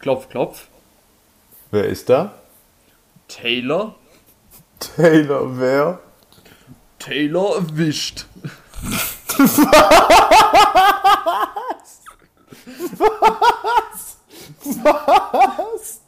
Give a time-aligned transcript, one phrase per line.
[0.00, 0.68] Klopf, klopf.
[1.70, 2.34] Wer ist da?
[3.28, 3.94] Taylor.
[4.78, 6.00] Taylor, wer?
[6.98, 8.24] Taylor erwischt.
[12.96, 14.16] Was?
[14.82, 16.00] Was?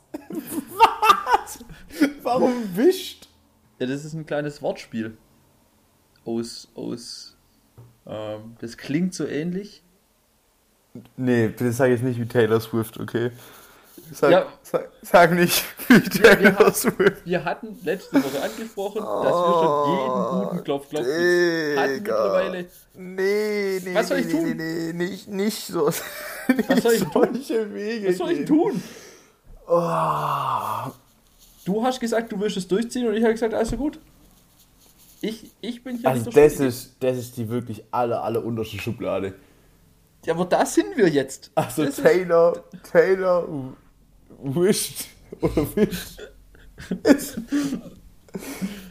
[2.22, 3.28] Warum wischt?
[3.78, 5.16] Ja, das ist ein kleines Wortspiel.
[6.24, 7.36] Aus, aus,
[8.06, 9.82] ähm, das klingt so ähnlich.
[11.16, 13.32] Nee, bitte sag jetzt nicht wie Taylor Swift, okay?
[14.12, 14.46] Sag, Ja.
[14.62, 17.24] sag, sag nicht wie Taylor wir haben- Swift.
[17.24, 22.66] Wir hatten letzte Woche angesprochen, dass wir schon jeden guten klopf klopf hatten mittlerweile.
[22.94, 24.44] Nee, nee, Was soll ich nee, tun?
[24.44, 25.86] Nee, nee, nicht, nicht so.
[26.68, 27.28] Was soll ich tun?
[27.74, 28.82] Wege Was soll ich tun?
[29.66, 30.90] Oh,
[31.64, 33.98] Du hast gesagt, du willst es durchziehen und ich habe gesagt, also gut.
[35.20, 38.44] Ich, ich bin hier also nicht der das ist, das ist die wirklich aller, aller
[38.44, 39.34] unterste Schublade.
[40.26, 41.52] Ja, aber da sind wir jetzt.
[41.54, 43.48] Also Das ist- Taylor, Taylor
[44.42, 45.06] wischt
[45.40, 46.20] oder wischt
[47.04, 47.40] ist,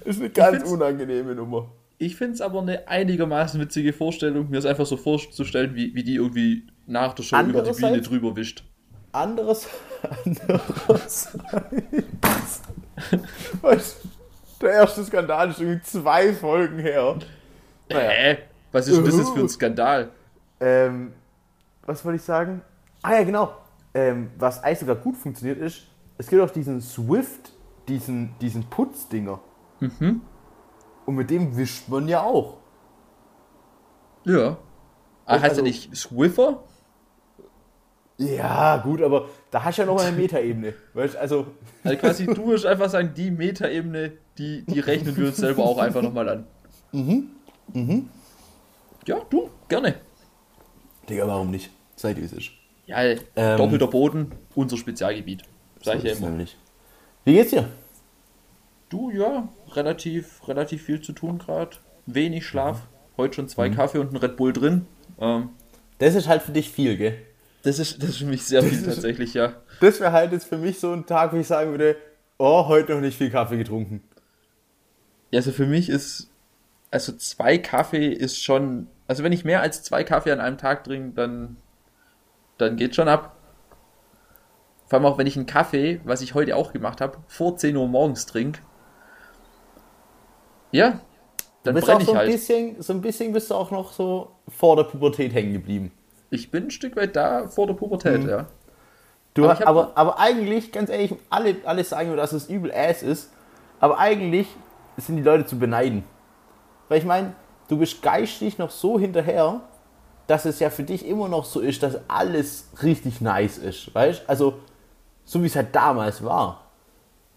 [0.06, 1.72] ist eine ganz unangenehme Nummer.
[1.98, 6.04] Ich finde es aber eine einigermaßen witzige Vorstellung, mir es einfach so vorzustellen, wie, wie
[6.04, 8.64] die irgendwie nach der Show über die Bühne drüber wischt.
[9.12, 9.68] Anderes,
[10.26, 11.38] andererseits,
[13.62, 13.98] weißt
[14.62, 17.18] der erste Skandal ist irgendwie zwei Folgen her.
[17.90, 18.10] Naja.
[18.10, 18.38] Hä?
[18.72, 20.10] Was ist denn das jetzt für ein Skandal?
[20.60, 21.14] Ähm,
[21.86, 22.62] was wollte ich sagen?
[23.02, 23.54] Ah ja, genau.
[23.94, 27.52] Ähm, was eigentlich sogar gut funktioniert ist, es gibt auch diesen Swift,
[27.88, 29.40] diesen, diesen Putzdinger.
[29.80, 30.22] Mhm.
[31.06, 32.58] Und mit dem wischt man ja auch.
[34.24, 34.58] Ja.
[35.26, 36.64] Ah, heißt Also- er nicht Swiffer?
[38.18, 40.74] Ja, gut, aber da hast du ja noch mal eine Metaebene.
[40.94, 41.48] Also,
[41.84, 45.80] Also quasi, du würdest einfach sagen, die Metaebene, die, die rechnen wir uns selber auch
[45.80, 46.48] einfach nochmal an.
[46.92, 47.30] Mhm.
[47.74, 48.10] Mhm.
[49.08, 49.96] Ja, du, gerne.
[51.10, 51.72] Digga, warum nicht?
[51.96, 52.36] Seid ihr es.
[52.92, 53.58] Ja, Ähm.
[53.58, 55.44] doppelter Boden, unser Spezialgebiet.
[55.82, 56.30] Sag ich ja ist immer.
[56.30, 56.58] nämlich.
[57.26, 57.68] Wie geht's dir?
[58.90, 61.78] Du, ja, relativ, relativ viel zu tun gerade.
[62.06, 62.82] Wenig Schlaf.
[63.18, 63.50] Heute schon Mhm.
[63.50, 64.86] zwei Kaffee und ein Red Bull drin.
[65.20, 65.50] Ähm,
[66.00, 67.18] Das ist halt für dich viel, gell?
[67.64, 69.54] das, ist, das ist für mich sehr viel tatsächlich, ja.
[69.82, 71.96] Das wäre halt jetzt für mich so ein Tag, wo ich sagen würde,
[72.40, 74.02] oh, heute noch nicht viel Kaffee getrunken.
[75.30, 76.30] Ja, also für mich ist,
[76.90, 80.84] also zwei Kaffee ist schon, also wenn ich mehr als zwei Kaffee an einem Tag
[80.84, 81.56] trinke, dann,
[82.62, 83.36] dann geht schon ab.
[84.88, 87.76] Vor allem auch wenn ich einen Kaffee, was ich heute auch gemacht habe, vor 10
[87.78, 88.62] Uhr morgens trinke.
[90.72, 91.00] Ja,
[91.64, 92.32] dann brenne so ich ein halt.
[92.32, 95.92] bisschen, so ein bisschen bist du auch noch so vor der Pubertät hängen geblieben.
[96.30, 98.48] Ich bin ein Stück weit da vor der Pubertät, ja.
[99.34, 103.02] Du, Aber aber, aber eigentlich, ganz ehrlich, alle, alle sagen nur, dass es übel ass
[103.02, 103.32] ist,
[103.80, 104.48] aber eigentlich
[104.98, 106.04] sind die Leute zu beneiden.
[106.90, 107.34] Weil ich meine,
[107.70, 109.62] du bist geistig noch so hinterher,
[110.28, 114.24] dass es ja für dich immer noch so ist, dass alles richtig nice ist, weißt?
[114.28, 114.56] Also,
[115.26, 116.66] so wie es halt damals war.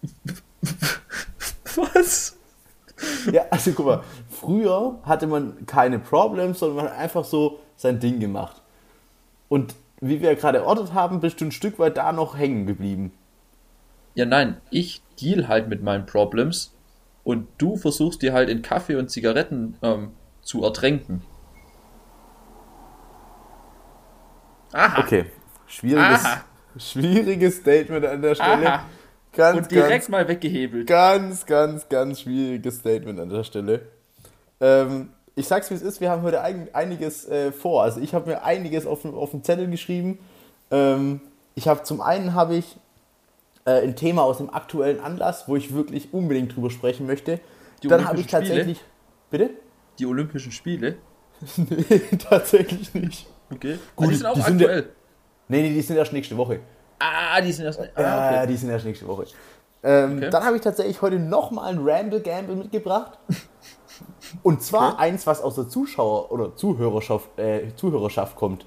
[1.75, 2.37] Was?
[3.31, 7.99] Ja, also guck mal, früher hatte man keine Problems, sondern man hat einfach so sein
[7.99, 8.61] Ding gemacht.
[9.49, 13.11] Und wie wir gerade erörtert haben, bist du ein Stück weit da noch hängen geblieben.
[14.13, 16.73] Ja, nein, ich deal halt mit meinen Problems
[17.23, 21.21] und du versuchst dir halt in Kaffee und Zigaretten ähm, zu ertränken.
[24.75, 24.99] Aha.
[25.01, 25.25] Okay,
[25.67, 26.43] schwieriges, Aha.
[26.77, 28.73] schwieriges Statement an der Stelle.
[28.73, 28.85] Aha.
[29.33, 30.87] Ganz, Und direkt ganz, mal weggehebelt.
[30.87, 33.81] ganz, ganz, ganz schwieriges Statement an der Stelle.
[34.61, 37.83] Ähm, ich sag's wie es ist, wir haben heute ein, einiges äh, vor.
[37.83, 40.19] Also ich habe mir einiges auf, dem- auf dem Zettel geschrieben.
[40.71, 41.19] Ähm,
[41.55, 42.77] ich habe zum einen habe ich
[43.65, 47.39] äh, ein Thema aus dem aktuellen Anlass, wo ich wirklich unbedingt drüber sprechen möchte.
[47.83, 48.59] Die Dann habe ich Olympischen Spiele?
[48.65, 48.85] tatsächlich.
[49.31, 49.49] Bitte?
[49.99, 50.95] Die Olympischen Spiele.
[51.57, 53.27] nee, tatsächlich nicht.
[53.55, 53.79] Okay.
[53.95, 54.89] Gut, Ah, die sind auch die sind ja- aktuell.
[55.47, 56.59] Nee, nee, die sind erst nächste Woche.
[56.99, 57.79] ah, die sind erst.
[57.79, 58.47] Ja, Ah, okay.
[58.47, 59.25] die sind erst nächste Woche.
[59.83, 60.29] Ähm, Okay.
[60.31, 63.19] Dann habe ich tatsächlich heute nochmal ein Ramble Gamble mitgebracht.
[64.43, 68.65] Und zwar eins, was aus der Zuschauer- oder Zuhörerschaft, äh, Zuhörerschaft kommt.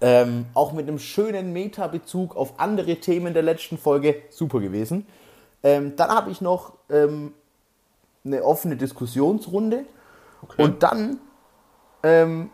[0.00, 4.22] Ähm, auch mit einem schönen Meta-Bezug auf andere Themen der letzten Folge.
[4.30, 5.06] Super gewesen.
[5.64, 7.34] Ähm, dann habe ich noch ähm,
[8.24, 9.84] eine offene Diskussionsrunde.
[10.42, 10.62] okay.
[10.62, 11.18] Und dann
[12.04, 12.50] ähm,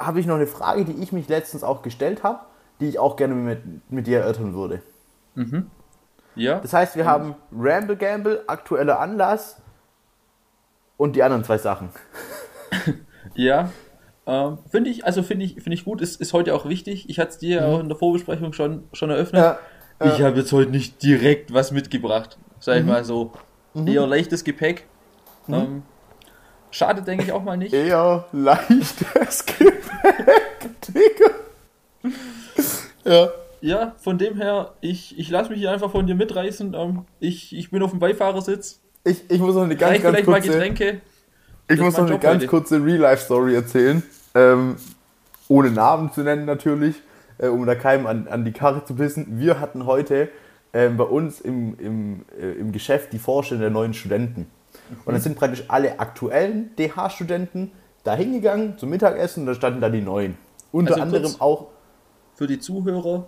[0.00, 2.40] habe ich noch eine Frage, die ich mich letztens auch gestellt habe,
[2.80, 4.82] die ich auch gerne mit, mit dir erörtern würde.
[6.34, 6.58] ja.
[6.58, 9.60] Das heißt, wir haben Ramble Gamble, aktueller Anlass
[10.96, 11.90] und die anderen zwei Sachen.
[13.34, 13.70] Ja.
[14.26, 17.08] Ähm, finde ich, also finde ich, finde ich gut, ist, ist heute auch wichtig.
[17.08, 19.42] Ich hatte es dir ja auch in der Vorbesprechung schon, schon eröffnet.
[19.42, 19.58] Ja,
[20.02, 20.14] ja.
[20.14, 22.38] Ich habe jetzt heute nicht direkt was mitgebracht.
[22.58, 23.32] Sag ich mal so.
[23.74, 24.86] Eher leichtes Gepäck.
[25.48, 25.82] Ähm,
[26.70, 27.72] schade, denke ich auch mal nicht.
[27.72, 31.30] Eher leichtes Gepäck, Digga.
[33.04, 33.28] Ja.
[33.60, 36.74] ja, von dem her, ich, ich lasse mich hier einfach von dir mitreißen.
[36.74, 38.80] Ähm, ich, ich bin auf dem Beifahrersitz.
[39.04, 41.00] Ich, ich muss noch eine ganz, Reich ganz kurze, Getränke.
[41.68, 42.46] ich Das muss noch eine Job ganz heute.
[42.48, 44.02] kurze Real-Life-Story erzählen.
[44.34, 44.76] Ähm,
[45.48, 46.96] ohne Namen zu nennen natürlich,
[47.38, 49.40] äh, um da keinem an, an die Karre zu pissen.
[49.40, 50.28] Wir hatten heute
[50.72, 54.46] ähm, bei uns im, im, äh, im Geschäft die Vorstellung der neuen Studenten.
[55.04, 57.72] Und es sind praktisch alle aktuellen DH-Studenten
[58.04, 60.36] da hingegangen zum Mittagessen und da standen da die neuen.
[60.72, 61.66] Unter Also anderem auch
[62.34, 63.26] Für die Zuhörer,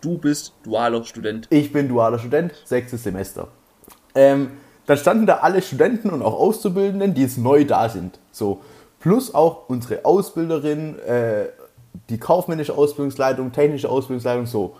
[0.00, 1.48] du bist dualer Student.
[1.50, 3.48] Ich bin dualer Student, sechstes Semester.
[4.14, 4.50] Ähm,
[4.86, 8.20] da standen da alle Studenten und auch Auszubildenden, die jetzt neu da sind.
[8.30, 8.60] So.
[9.00, 11.46] Plus auch unsere Ausbilderin, äh,
[12.08, 14.76] die kaufmännische Ausbildungsleitung, technische Ausbildungsleitung, so.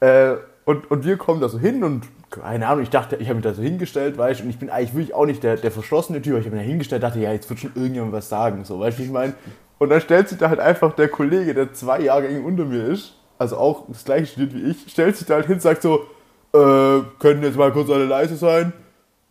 [0.00, 0.34] Äh,
[0.64, 3.44] und, und wir kommen da so hin und, keine Ahnung, ich dachte, ich habe mich
[3.44, 6.22] da so hingestellt, weißt du, und ich bin eigentlich wirklich auch nicht der, der verschlossene
[6.22, 8.64] Typ, aber ich habe mich da hingestellt, dachte, ja, jetzt wird schon irgendjemand was sagen,
[8.64, 9.34] so, weißt du, ich meine?
[9.78, 13.14] Und dann stellt sich da halt einfach der Kollege, der zwei Jahrgänge unter mir ist,
[13.38, 16.06] also auch das gleiche studiert wie ich, stellt sich da halt hin und sagt so,
[16.52, 18.72] äh, können jetzt mal kurz alle leise sein?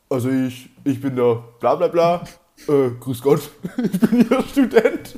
[0.09, 2.23] Also ich, ich bin der bla bla bla,
[2.67, 3.49] äh, grüß Gott,
[3.83, 5.17] ich bin hier Student.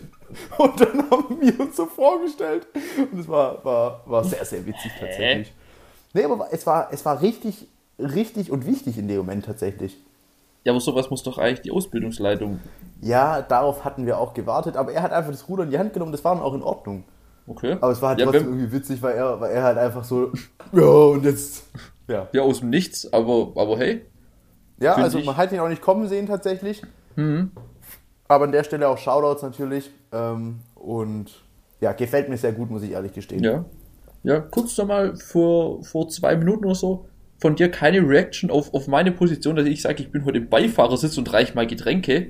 [0.57, 2.67] Und dann haben wir uns so vorgestellt.
[3.11, 5.53] Und es war, war, war sehr, sehr witzig tatsächlich.
[6.13, 7.67] Nee, aber es war, es war richtig,
[7.99, 9.97] richtig und wichtig in dem Moment tatsächlich.
[10.63, 12.59] Ja, aber sowas muss doch eigentlich die Ausbildungsleitung.
[13.01, 15.93] Ja, darauf hatten wir auch gewartet, aber er hat einfach das Ruder in die Hand
[15.93, 17.03] genommen, das war dann auch in Ordnung.
[17.47, 17.77] Okay.
[17.81, 20.31] Aber es war halt ja, trotzdem irgendwie witzig, weil er, weil er halt einfach so,
[20.71, 21.63] ja, und jetzt,
[22.07, 22.27] ja.
[22.31, 24.05] ja, aus dem Nichts, aber, aber hey.
[24.79, 25.25] Ja, also ich.
[25.25, 26.81] man hat ihn auch nicht kommen sehen tatsächlich.
[28.27, 29.91] Aber an der Stelle auch Shoutouts natürlich.
[30.11, 31.31] Ähm, und
[31.81, 33.43] ja, gefällt mir sehr gut, muss ich ehrlich gestehen.
[33.43, 33.65] Ja.
[34.23, 37.07] Ja, kurz nochmal vor, vor zwei Minuten oder so
[37.41, 40.47] von dir keine Reaction auf, auf meine Position, dass ich sage, ich bin heute im
[40.47, 42.27] Beifahrersitz und reich mal Getränke.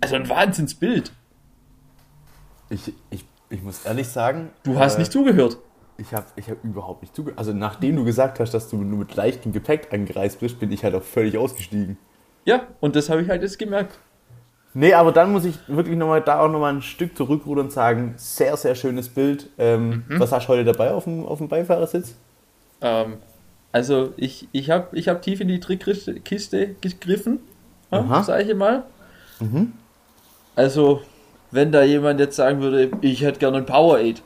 [0.00, 1.12] Also ein Wahnsinnsbild.
[2.70, 5.58] Ich, ich, ich muss ehrlich sagen, Du hast äh, nicht zugehört.
[5.98, 7.38] Ich habe ich hab überhaupt nicht zugehört.
[7.38, 10.84] Also nachdem du gesagt hast, dass du nur mit leichtem Gepäck angereist bist, bin ich
[10.84, 11.98] halt auch völlig ausgestiegen.
[12.46, 13.98] Ja, und das habe ich halt jetzt gemerkt.
[14.78, 18.12] Nee, aber dann muss ich wirklich nochmal da auch nochmal ein Stück zurückrudern und sagen,
[18.18, 19.48] sehr, sehr schönes Bild.
[19.56, 20.20] Ähm, Mhm.
[20.20, 22.14] Was hast du heute dabei auf dem, auf dem Beifahrersitz?
[22.82, 23.14] Ähm,
[23.72, 27.38] also ich, ich habe ich hab tief in die Trickkiste gegriffen,
[27.90, 28.82] ja, sage ich mal.
[29.40, 29.72] Mhm.
[30.54, 31.00] Also,
[31.50, 34.20] wenn da jemand jetzt sagen würde, ich hätte gerne ein Powerade,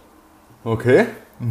[0.64, 1.06] Okay.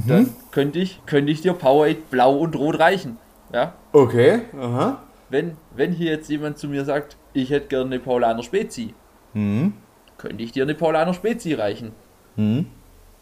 [0.07, 3.17] dann könnte ich, könnte ich dir Powerade blau und rot reichen.
[3.53, 3.73] Ja?
[3.93, 4.41] Okay.
[4.59, 5.01] Aha.
[5.29, 8.93] Wenn, wenn hier jetzt jemand zu mir sagt, ich hätte gerne eine Paulaner Spezi,
[9.33, 9.73] Mhm.
[10.17, 11.91] könnte ich dir eine Paulaner Spezi reichen.
[12.35, 12.67] Mhm.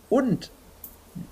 [0.10, 0.52] Und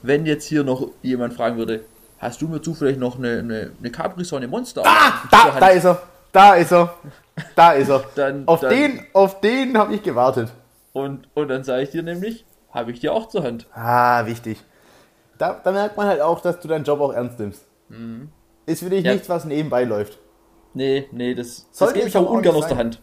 [0.01, 1.85] wenn jetzt hier noch jemand fragen würde,
[2.17, 6.01] hast du mir zufällig noch eine, eine, eine Capri-Sonne Monster Ah, da, da ist er.
[6.31, 6.93] Da ist er.
[7.55, 8.03] Da ist er.
[8.15, 10.51] Dann- auf, dann- den, auf den habe ich gewartet.
[10.91, 13.67] Und, und dann sage ich dir nämlich, habe ich dir auch zur Hand.
[13.73, 14.61] Ah, wichtig.
[15.37, 17.65] Da, da merkt man halt auch, dass du deinen Job auch ernst nimmst.
[18.65, 19.13] Ist für dich Ja.
[19.13, 20.17] nichts, was nebenbei läuft.
[20.75, 22.77] Nee, nee, das, das Sollte gebe es ich auch ungern aus der.
[22.77, 23.01] Hand.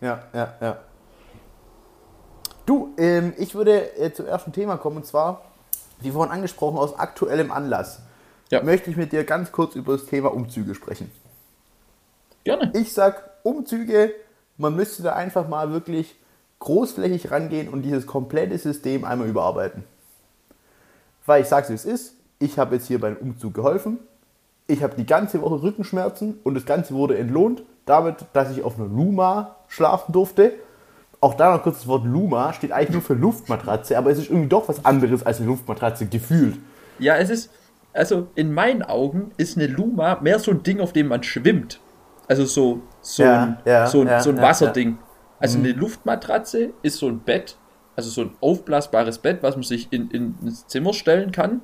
[0.00, 0.78] Ja, ja, ja.
[2.66, 5.42] Du, ähm, ich würde äh, zum ersten Thema kommen und zwar,
[6.00, 8.02] wie vorhin angesprochen, aus aktuellem Anlass.
[8.50, 8.62] Ja.
[8.62, 11.10] Möchte ich mit dir ganz kurz über das Thema Umzüge sprechen.
[12.44, 12.70] Gerne.
[12.74, 14.14] Ich sag Umzüge,
[14.58, 16.16] man müsste da einfach mal wirklich
[16.58, 19.84] großflächig rangehen und dieses komplette System einmal überarbeiten.
[21.24, 23.98] Weil ich sag's wie es ist, ich habe jetzt hier beim Umzug geholfen,
[24.66, 28.78] ich habe die ganze Woche Rückenschmerzen und das Ganze wurde entlohnt damit, dass ich auf
[28.78, 30.52] einer Luma schlafen durfte.
[31.20, 34.30] Auch da noch kurz das Wort Luma steht eigentlich nur für Luftmatratze, aber es ist
[34.30, 36.56] irgendwie doch was anderes als eine Luftmatratze gefühlt.
[36.98, 37.50] Ja, es ist,
[37.92, 41.80] also in meinen Augen ist eine Luma mehr so ein Ding, auf dem man schwimmt.
[42.26, 44.98] Also so, so Ja, ein, ja, so ein, ja, so ein Wasserding.
[45.38, 47.56] Also eine Luftmatratze ist so ein Bett,
[47.96, 51.60] also so ein aufblasbares Bett, was man sich in, in, ins Zimmer stellen kann.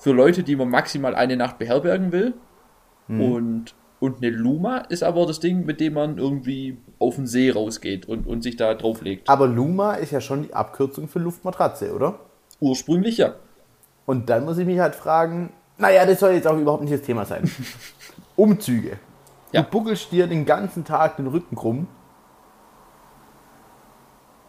[0.00, 2.34] Für Leute, die man maximal eine Nacht beherbergen will.
[3.18, 7.50] Und, und eine Luma ist aber das Ding, mit dem man irgendwie auf den See
[7.50, 9.28] rausgeht und, und sich da drauflegt.
[9.28, 12.20] Aber Luma ist ja schon die Abkürzung für Luftmatratze, oder?
[12.60, 13.34] Ursprünglich ja.
[14.06, 17.02] Und dann muss ich mich halt fragen, naja, das soll jetzt auch überhaupt nicht das
[17.02, 17.50] Thema sein.
[18.36, 18.98] Umzüge.
[19.52, 19.62] Ja.
[19.62, 21.88] Du buckelst dir den ganzen Tag den Rücken krumm.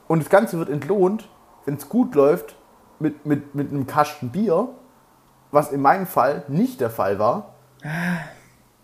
[0.08, 1.30] Und das Ganze wird entlohnt,
[1.66, 2.56] wenn es gut läuft,
[3.00, 4.70] mit, mit, mit einem Kasten Bier,
[5.52, 7.56] was in meinem Fall nicht der Fall war.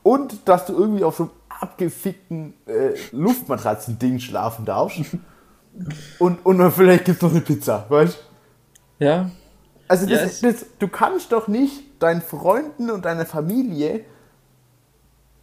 [0.04, 5.00] Und dass du irgendwie auf so einem abgefickten äh, Luftmatratzen-Ding schlafen darfst.
[6.20, 8.18] Und, und vielleicht gibt es noch eine Pizza, weißt
[9.00, 9.06] du?
[9.06, 9.30] Ja,
[9.88, 14.06] Also das, es- das, du kannst doch nicht deinen Freunden und deiner Familie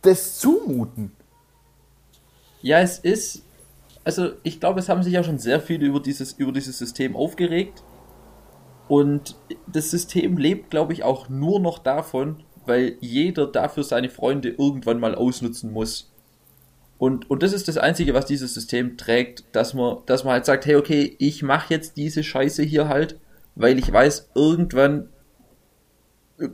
[0.03, 1.13] das zumuten.
[2.63, 3.43] Ja, es ist.
[4.05, 7.17] Also, ich glaube, es haben sich ja schon sehr viele über dieses, über dieses System
[7.17, 7.83] aufgeregt.
[8.89, 9.37] Und
[9.67, 15.01] das System lebt, glaube ich, auch nur noch davon, weil jeder dafür seine Freunde irgendwann
[15.01, 16.11] mal ausnutzen muss.
[16.99, 20.47] Und, und das ist das Einzige, was dieses System trägt, dass man, dass man halt
[20.47, 23.19] sagt, hey, okay, ich mache jetzt diese Scheiße hier halt,
[23.57, 25.09] weil ich weiß, irgendwann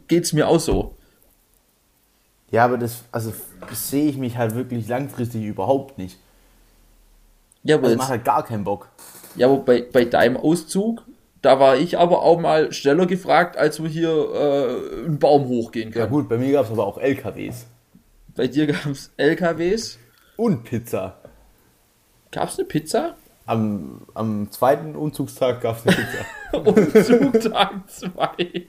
[0.09, 0.95] geht's mir auch so.
[2.51, 3.33] Ja, aber das, also
[3.69, 6.19] das sehe ich mich halt wirklich langfristig überhaupt nicht.
[7.63, 8.89] Ja, aber Das jetzt, macht halt gar keinen Bock.
[9.37, 11.05] ja, aber bei, bei deinem Auszug,
[11.43, 15.89] da war ich aber auch mal schneller gefragt, als wir hier äh, einen Baum hochgehen
[15.91, 16.11] Ja können.
[16.11, 17.67] gut, bei mir gab es aber auch LKWs.
[18.37, 19.99] Bei dir gab's LKWs.
[20.37, 21.17] Und Pizza.
[22.31, 23.17] Gab's eine Pizza?
[23.47, 26.25] Am, am zweiten Umzugstag gab es eine Pizza.
[27.33, 28.67] Umzug Tag 2.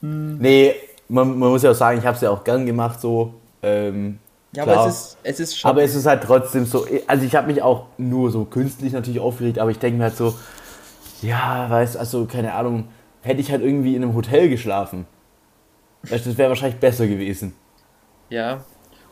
[0.00, 0.74] nee,
[1.08, 3.34] man, man muss ja auch sagen, ich habe es ja auch gern gemacht so.
[3.62, 4.18] Ähm,
[4.58, 4.78] Ja, klar.
[4.78, 5.70] aber es ist, es ist schon.
[5.70, 9.20] Aber es ist halt trotzdem so, also ich habe mich auch nur so künstlich natürlich
[9.20, 10.34] aufgeregt, aber ich denke mir halt so,
[11.22, 12.88] ja, weißt also keine Ahnung,
[13.22, 15.06] hätte ich halt irgendwie in einem Hotel geschlafen.
[16.02, 17.54] Weißt Das wäre wahrscheinlich besser gewesen.
[18.30, 18.64] Ja.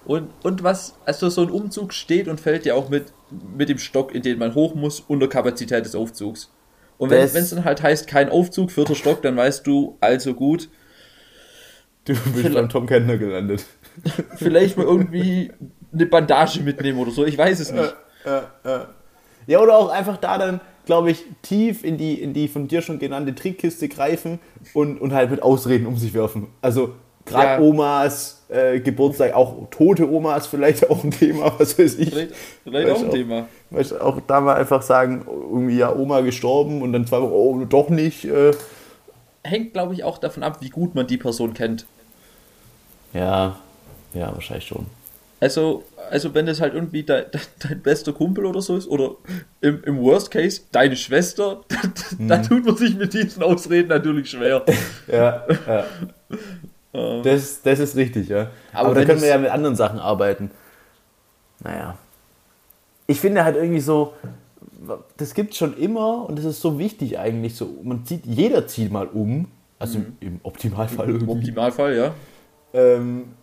[0.05, 3.13] Und, und was, also so ein Umzug steht und fällt ja auch mit,
[3.57, 6.51] mit dem Stock, in den man hoch muss, unter Kapazität des Aufzugs.
[6.99, 10.69] Und wenn es dann halt heißt, kein Aufzug, vierter Stock, dann weißt du, also gut,
[12.07, 13.67] Du bist beim Tom Kentner gelandet.
[14.37, 15.51] vielleicht mal irgendwie
[15.93, 17.95] eine Bandage mitnehmen oder so, ich weiß es nicht.
[19.47, 22.83] Ja, oder auch einfach da dann, glaube ich, tief in die, in die von dir
[22.83, 24.41] schon genannte Trickkiste greifen
[24.75, 26.49] und, und halt mit Ausreden um sich werfen.
[26.63, 26.95] Also
[27.25, 27.69] gerade Ja.
[27.69, 32.11] Omas äh, Geburtstag, auch tote Omas vielleicht auch ein Thema, was weiß ich.
[32.11, 32.35] Vielleicht,
[32.65, 33.13] vielleicht auch ein auch.
[33.13, 33.49] Thema.
[33.71, 37.33] Weißt du, auch da mal einfach sagen, irgendwie ja, Oma gestorben und dann zwei Wochen,
[37.33, 38.25] oh, doch nicht.
[38.25, 38.53] Äh.
[39.45, 41.87] Hängt, glaube ich, auch davon ab, wie gut man die Person kennt.
[43.13, 43.57] Ja,
[44.15, 44.87] ja, wahrscheinlich schon.
[45.39, 49.17] Also, also wenn das halt irgendwie dein, dein, dein bester Kumpel oder so ist, oder
[49.61, 51.61] im, im Worst Case deine Schwester,
[52.19, 54.65] dann tut man sich mit diesen Ausreden natürlich schwer.
[55.07, 55.85] Ja, ja.
[57.25, 58.51] Das, das ist richtig, ja.
[58.73, 60.51] Aber Aber, da können wir ja mit anderen Sachen arbeiten.
[61.63, 61.99] Naja.
[63.07, 64.15] Ich finde halt irgendwie so,
[65.19, 67.55] das gibt es schon immer und das ist so wichtig eigentlich.
[67.55, 69.49] So, man zieht, jeder zieht mal um.
[69.79, 71.33] Also im, im Optimalfall Im irgendwie.
[71.33, 72.15] Optimalfall, ja.
[72.73, 73.35] Ähm,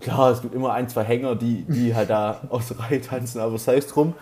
[0.00, 3.40] klar, es gibt immer ein, zwei Hänger, die, die halt da aus der Reihe tanzen,
[3.40, 4.14] aber sei es drum.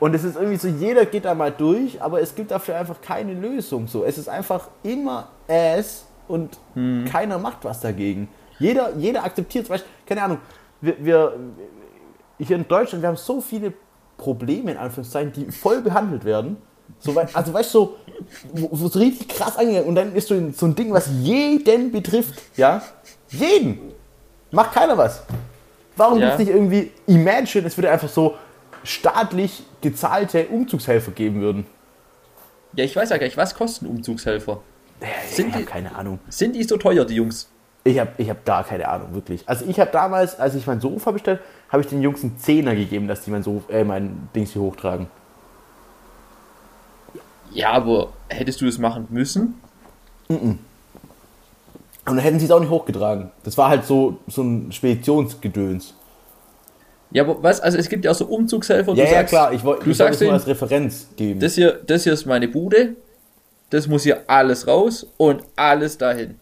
[0.00, 3.00] Und es ist irgendwie so, jeder geht da mal durch, aber es gibt dafür einfach
[3.00, 3.86] keine Lösung.
[3.86, 6.58] So, es ist einfach immer Ass und
[7.08, 8.28] keiner macht was dagegen.
[8.58, 9.70] Jeder, jeder akzeptiert es.
[9.70, 10.38] Weißt, keine Ahnung,
[10.80, 11.36] wir, wir
[12.38, 13.72] hier in Deutschland, wir haben so viele
[14.16, 16.56] Probleme in Anführungszeichen, die voll behandelt werden.
[16.98, 17.96] So, also weißt du, so,
[18.52, 21.08] wo wo es richtig krass angegangen und dann ist so ein, so ein Ding, was
[21.20, 22.82] jeden betrifft, ja?
[23.32, 23.92] Jeden!
[24.50, 25.22] Macht keiner was.
[25.96, 26.28] Warum Ja.
[26.28, 28.34] gibt es nicht irgendwie Imagine, es würde einfach so
[28.84, 31.66] staatlich gezahlte Umzugshelfer geben würden?
[32.74, 34.60] Ja, ich weiß ja gar nicht, was kosten Umzugshelfer?
[35.28, 36.18] Sind ich habe die- keine Ahnung.
[36.28, 37.48] Sind die so teuer, die Jungs?
[37.84, 39.42] Ich habe ich hab gar keine Ahnung, wirklich.
[39.48, 42.74] Also ich habe damals, als ich mein Sofa bestellt, habe ich den Jungs einen Zehner
[42.76, 45.08] gegeben, dass die mein, Sofa, äh, mein Dings hier hochtragen.
[47.50, 49.60] Ja, aber hättest du das machen müssen?
[52.04, 53.30] Und dann hätten sie es auch nicht hochgetragen.
[53.44, 55.94] Das war halt so, so ein Speditionsgedöns.
[57.12, 57.60] Ja, aber was?
[57.60, 58.94] Also es gibt ja auch so Umzugshelfer.
[58.94, 59.52] Ja, ja, sagst, klar.
[59.52, 61.40] Ich wollte du ich sagst nur als Referenz geben.
[61.40, 62.96] das hier, das hier ist meine Bude,
[63.70, 66.36] das muss hier alles raus und alles dahin.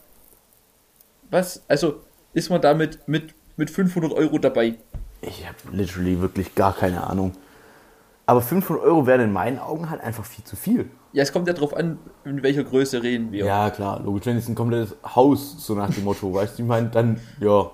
[1.30, 1.62] Was?
[1.68, 2.00] Also
[2.32, 4.74] ist man damit mit, mit 500 Euro dabei?
[5.22, 7.32] Ich habe literally wirklich gar keine Ahnung.
[8.30, 10.88] Aber 500 Euro wären in meinen Augen halt einfach viel zu viel.
[11.12, 13.44] Ja, es kommt ja drauf an, in welcher Größe reden wir.
[13.44, 14.24] Ja, klar, logisch.
[14.24, 17.72] Wenn es ein komplettes Haus, so nach dem Motto, weißt du, ich meine, dann, ja.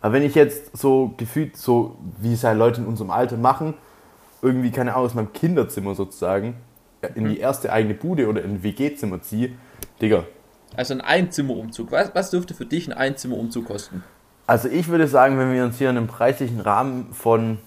[0.00, 3.74] Aber wenn ich jetzt so gefühlt, so wie es halt Leute in unserem Alter machen,
[4.40, 6.54] irgendwie, keine Ahnung, aus meinem Kinderzimmer sozusagen,
[7.16, 9.50] in die erste eigene Bude oder in ein WG-Zimmer ziehe,
[10.00, 10.22] Digga.
[10.76, 11.90] Also ein Einzimmerumzug.
[11.90, 14.04] Was, was dürfte für dich ein Einzimmerumzug kosten?
[14.46, 17.58] Also ich würde sagen, wenn wir uns hier in einem preislichen Rahmen von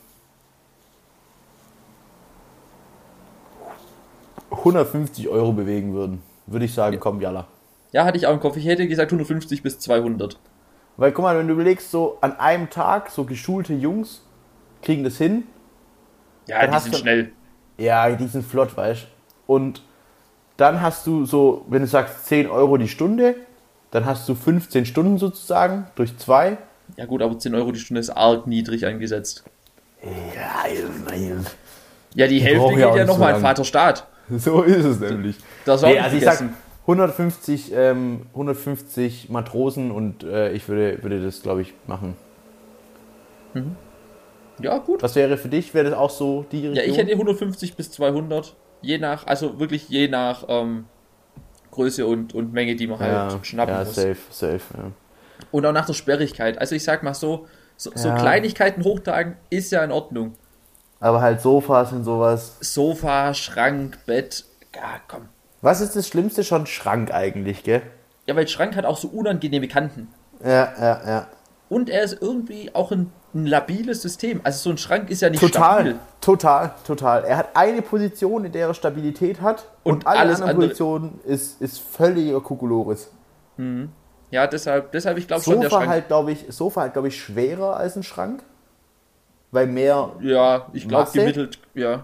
[4.66, 7.48] 150 Euro bewegen würden, würde ich sagen, komm, jalla.
[7.92, 8.58] Ja, hatte ich auch im Kopf.
[8.58, 10.38] Ich hätte gesagt 150 bis 200.
[10.98, 14.22] Weil guck mal, wenn du überlegst, so an einem Tag, so geschulte Jungs
[14.82, 15.44] kriegen das hin.
[16.48, 17.32] Ja, Dann die sind du- schnell.
[17.78, 19.54] Ja, die sind flott, weißt du.
[19.54, 19.82] Und
[20.58, 23.36] dann hast du so, wenn du sagst 10 Euro die Stunde,
[23.92, 26.58] dann hast du 15 Stunden sozusagen durch zwei.
[26.98, 29.44] Ja gut, aber 10 Euro die Stunde ist arg niedrig angesetzt.
[30.04, 30.64] Ja,
[31.10, 31.46] nein.
[32.14, 33.42] Ja, die Hälfte geht ja nochmal an lang.
[34.38, 35.38] So ist es nämlich.
[35.66, 36.58] Das auch Nee, also ich sag vergessen.
[36.82, 42.16] 150, ähm, 150 Matrosen und äh, ich würde, würde das, glaube ich, machen.
[44.60, 45.02] Ja, gut.
[45.04, 45.74] Was wäre für dich?
[45.74, 46.86] Wäre das auch so die Ja, Region?
[46.90, 48.56] ich hätte 150 bis 200.
[48.82, 50.86] je nach, also wirklich je nach ähm,
[51.72, 53.96] Größe und, und Menge, die man halt Ja, schnappen ja muss.
[53.96, 54.62] safe, safe.
[54.78, 54.92] Ja.
[55.52, 56.58] Und auch nach der Sperrigkeit.
[56.58, 58.16] Also ich sag mal so, so, so Ja.
[58.16, 60.34] Kleinigkeiten hochtragen ist ja in Ordnung.
[61.06, 62.58] Aber halt Sofas und sowas.
[62.62, 64.44] Sofa, Schrank, Bett,
[64.74, 65.28] ja komm.
[65.62, 66.66] Was ist das Schlimmste schon?
[66.66, 67.84] Schrank eigentlich, gell?
[68.26, 70.08] Ja, weil Schrank hat auch so unangenehme Kanten.
[70.44, 71.28] Ja, ja, ja.
[71.70, 74.42] Und er ist irgendwie auch ein, ein labiles System.
[74.44, 75.96] Also so ein Schrank ist ja nicht Total, stabil.
[76.22, 77.24] total, total.
[77.26, 80.68] Er hat eine Position, in der er Stabilität hat und, Und alle alles anderen andere-
[80.70, 83.12] Positionen ist, ist völliger Kokolores.
[84.32, 85.88] Ja, deshalb, deshalb ich glaube schon, der Schrank.
[85.88, 88.42] halt, glaube ich, Sofa halt, glaube ich, schwerer als ein Schrank.
[89.56, 92.04] Weil mehr, ja, ich glaube, gemittelt, ja.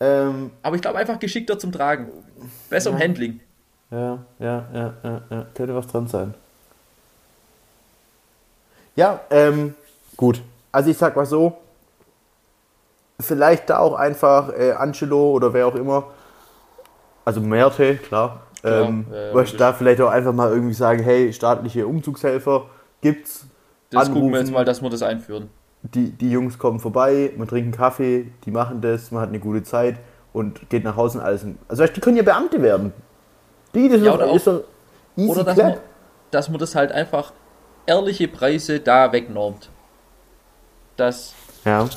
[0.00, 2.08] ähm, Aber ich glaube einfach geschickter zum Tragen.
[2.68, 3.38] Besser im Handling.
[3.92, 5.46] Ja, ja, ja, ja, ja.
[5.54, 6.34] Könnte was dran sein.
[8.96, 9.76] Ja, ähm,
[10.16, 10.42] gut.
[10.72, 11.56] Also ich sag mal so,
[13.20, 16.08] vielleicht da auch einfach äh, Angelo oder wer auch immer,
[17.24, 21.32] also Merte, klar, Klar, ähm, ja, ja, da vielleicht auch einfach mal irgendwie sagen, hey,
[21.32, 22.66] staatliche Umzugshelfer
[23.02, 23.46] gibt's.
[23.90, 24.54] Das gucken wir jetzt Anrufen.
[24.54, 25.48] mal, dass wir das einführen.
[25.82, 29.40] Die, die Jungs kommen vorbei, man trinkt einen Kaffee, die machen das, man hat eine
[29.40, 29.96] gute Zeit
[30.32, 31.44] und geht nach Hause und alles.
[31.68, 32.92] Also weißt, die können ja Beamte werden.
[33.74, 34.64] Die, das Ja, ist, oder ist doch
[35.16, 35.76] easy Oder dass man,
[36.30, 37.32] dass man das halt einfach
[37.86, 39.70] ehrliche Preise da wegnormt.
[40.96, 41.34] Dass,
[41.64, 41.88] Ja.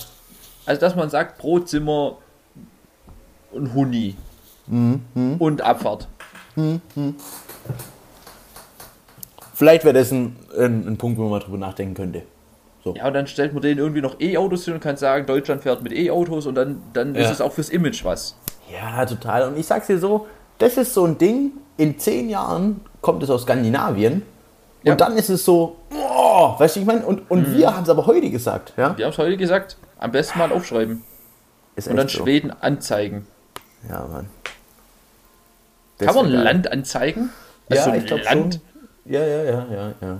[0.66, 2.18] also dass man sagt, pro Zimmer
[3.56, 4.16] ein Huni
[4.68, 6.08] Mhm, und Abfahrt.
[9.54, 12.24] Vielleicht wäre das ein, ein, ein Punkt, wo man drüber nachdenken könnte.
[12.94, 15.82] Ja, und dann stellt man denen irgendwie noch E-Autos hin und kann sagen, Deutschland fährt
[15.82, 17.32] mit E-Autos und dann, dann ist Ja.
[17.32, 18.36] es auch fürs Image was.
[18.72, 19.48] Ja, total.
[19.48, 20.28] Und ich sag's dir so,
[20.60, 24.22] das ist so ein Ding, in zehn Jahren kommt es aus Skandinavien
[24.84, 24.92] Ja.
[24.94, 27.58] und dann ist es so, oh, weißt du, ich meine, und, und Mhm.
[27.58, 28.96] wir haben es aber heute gesagt, ja?
[28.98, 31.04] Wir haben es heute gesagt, am besten mal aufschreiben
[31.76, 32.20] Ist und dann so.
[32.24, 33.26] Schweden anzeigen.
[33.90, 34.28] Ja, Mann.
[35.98, 36.44] Kann man geil.
[36.44, 37.30] Land anzeigen?
[37.70, 38.54] Ja, Also ich glaube Land?
[38.56, 38.62] schon.
[39.12, 40.18] Ja, ja, ja, ja, ja.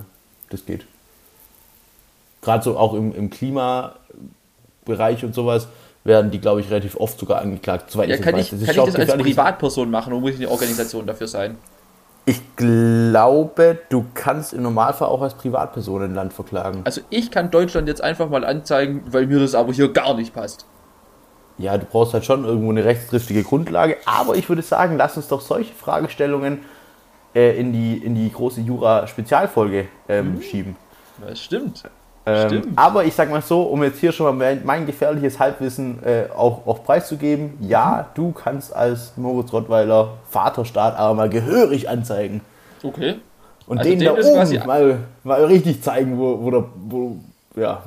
[0.50, 0.86] Das geht.
[2.46, 5.66] Gerade so auch im, im Klimabereich und sowas
[6.04, 7.90] werden die, glaube ich, relativ oft sogar angeklagt.
[7.90, 8.52] Soweit Ja, ich das kann weiß.
[8.52, 11.56] ich, Das kann ich das als Privatperson machen oder muss ich eine Organisation dafür sein?
[12.24, 16.82] Ich glaube, du kannst im Normalfall auch als Privatperson ein Land verklagen.
[16.84, 20.32] Also ich kann Deutschland jetzt einfach mal anzeigen, weil mir das aber hier gar nicht
[20.32, 20.66] passt.
[21.58, 25.26] Ja, du brauchst halt schon irgendwo eine rechtstriftige Grundlage, aber ich würde sagen, lass uns
[25.26, 26.60] doch solche Fragestellungen
[27.34, 30.76] äh, in, die, in die große Jura-Spezialfolge ähm, schieben.
[31.26, 31.82] Das stimmt.
[32.26, 36.24] Ähm, aber ich sag mal so, um jetzt hier schon mal mein, gefährliches Halbwissen äh,
[36.34, 42.40] auch, auch preiszugeben, ja, du kannst als Moritz Rottweiler Vaterstaat aber mal gehörig anzeigen.
[42.82, 43.16] Okay.
[43.68, 47.16] Und Also dem da oben mal, mal richtig zeigen, wo, wo, der, wo
[47.54, 47.84] ja,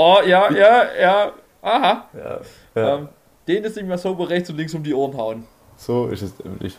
[0.00, 1.32] Oh, ja, ja, ja.
[1.60, 2.08] Aha.
[2.14, 2.40] ja,
[2.76, 3.08] ja Ähm,
[3.48, 5.44] den ist nicht mehr so rechts und links um die Ohren hauen.
[5.76, 6.78] so ist es nämlich.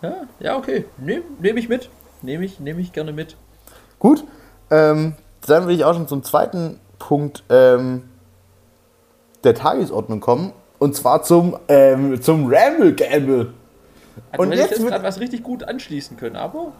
[0.00, 0.86] Ja, ja okay.
[0.96, 1.90] Nehme nehm ich mit.
[2.22, 3.36] Nehme ich, nehm ich gerne mit.
[3.98, 4.24] Gut,
[4.70, 5.16] ähm,
[5.50, 8.08] dann will ich auch schon zum zweiten Punkt ähm,
[9.44, 10.52] der Tagesordnung kommen.
[10.78, 13.52] Und zwar zum, ähm, zum Ramble Gamble.
[14.32, 16.72] Also Und jetzt jetzt wird- was richtig gut anschließen können, aber.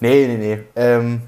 [0.00, 0.62] Nee, nee, nee.
[0.76, 1.22] Ähm,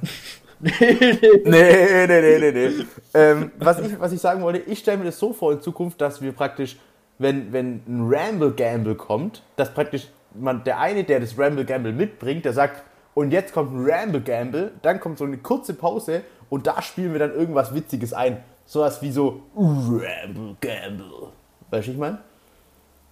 [0.61, 2.51] nee, nee, nee, nee, nee.
[2.53, 2.85] nee.
[3.15, 6.01] Ähm, was, ich, was ich sagen wollte, ich stelle mir das so vor in Zukunft,
[6.01, 6.77] dass wir praktisch,
[7.19, 11.93] wenn, wenn ein Ramble Gamble kommt, dass praktisch man, der eine, der das Ramble Gamble
[11.93, 12.83] mitbringt, der sagt,
[13.15, 17.13] und jetzt kommt ein Ramble Gamble, dann kommt so eine kurze Pause und da spielen
[17.13, 18.43] wir dann irgendwas Witziges ein.
[18.67, 21.29] Sowas wie so Ramble Gamble.
[21.71, 22.19] Weißt du, ich meine?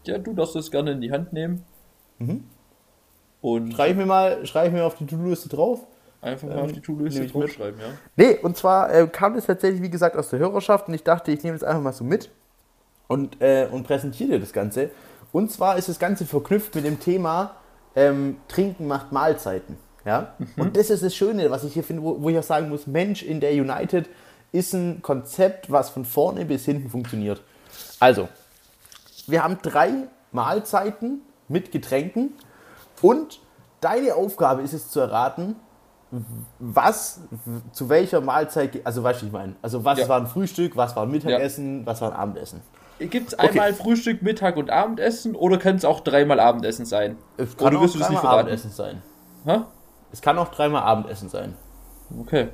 [0.04, 1.64] Ja, du darfst das gerne in die Hand nehmen.
[3.40, 5.80] Und Schreibe ich mir mal, schreibe ich mir auf die To-Do-Liste drauf.
[6.20, 7.34] einfach mal auf die mit.
[7.34, 7.86] draufschreiben, ja.
[8.16, 11.30] Nee, und zwar äh, kam das tatsächlich, wie gesagt, aus der Hörerschaft und ich dachte,
[11.30, 12.30] ich nehme das einfach mal so mit
[13.06, 14.90] und, äh, und präsentiere dir das Ganze.
[15.32, 17.56] Und zwar ist das Ganze verknüpft mit dem Thema
[17.94, 19.76] ähm, Trinken macht Mahlzeiten.
[20.08, 20.32] Ja?
[20.56, 22.86] Und das ist das Schöne, was ich hier finde, wo, wo ich auch sagen muss,
[22.86, 24.08] Mensch in der United
[24.52, 27.42] ist ein Konzept, was von vorne bis hinten funktioniert.
[28.00, 28.30] Also,
[29.26, 32.32] wir haben drei Mahlzeiten mit Getränken
[33.02, 33.40] und
[33.82, 35.56] deine Aufgabe ist es zu erraten,
[36.58, 37.20] was
[37.72, 40.08] zu welcher Mahlzeit, also weißt du, ich meine, also was Ja.
[40.08, 42.62] war ein Frühstück, was war ein Mittagessen, was war ein Abendessen.
[42.98, 47.18] Gibt es einmal Frühstück, Mittag und Abendessen oder kann es auch dreimal Abendessen sein?
[47.36, 48.40] Es Oder willst du das nicht verraten?
[48.40, 49.02] Abendessen sein.
[49.44, 49.58] Hä?
[50.12, 51.54] Es kann auch dreimal Abendessen sein.
[52.20, 52.48] Okay.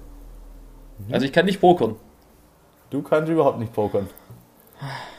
[1.10, 1.96] Also ich kann nicht pokern.
[2.90, 4.08] Du kannst überhaupt nicht pokern.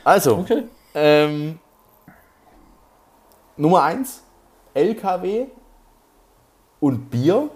[0.04, 0.64] Also, Okay.
[0.94, 1.58] ähm,
[3.56, 4.22] Nummer 1,
[4.74, 5.46] LKW
[6.80, 7.50] und Bier.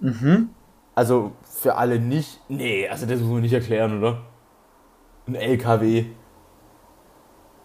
[0.00, 0.50] Mhm.
[0.94, 2.40] Also für alle nicht.
[2.48, 4.22] Nee, also das muss man nicht erklären, oder?
[5.26, 6.06] Ein LKW.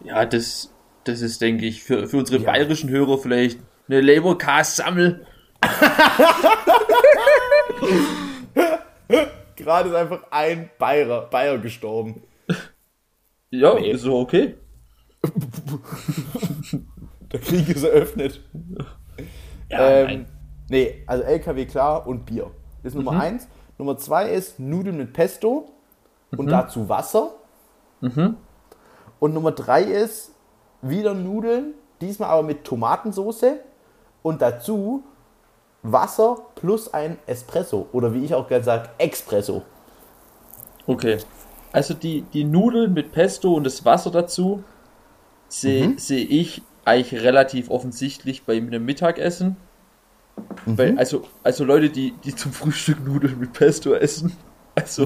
[0.02, 0.70] Ja, das.
[1.06, 2.50] Das ist, denke ich, für, für unsere Ja.
[2.52, 5.26] bayerischen Hörer vielleicht eine Leberkas-Sammel.
[9.56, 12.24] Gerade ist einfach ein Bayer, Bayer gestorben.
[13.50, 13.92] Ja, Nee.
[13.92, 14.56] ist so okay.
[17.32, 18.42] Der Krieg ist eröffnet.
[19.70, 20.26] Ja, ähm, nein.
[20.70, 22.52] Nee, also LKW klar und Bier.
[22.84, 23.48] Das ist Nummer eins.
[23.78, 25.72] Nummer zwei ist Nudeln mit Pesto
[26.36, 27.32] und dazu Wasser.
[29.20, 30.32] Und Nummer drei ist
[30.82, 33.60] wieder Nudeln, diesmal aber mit Tomatensoße
[34.22, 35.04] und dazu
[35.84, 37.88] Wasser plus ein Espresso.
[37.92, 39.64] Oder wie ich auch gerne sage, Expresso.
[40.88, 41.18] Okay.
[41.72, 44.64] Also die, die Nudeln mit Pesto und das Wasser dazu
[45.48, 45.98] sehe Mhm.
[45.98, 49.56] sehe ich eigentlich relativ offensichtlich bei einem Mittagessen.
[50.66, 50.78] Mhm.
[50.78, 54.36] Weil, also, also Leute, die, die zum Frühstück Nudeln mit Pesto essen.
[54.76, 55.06] Also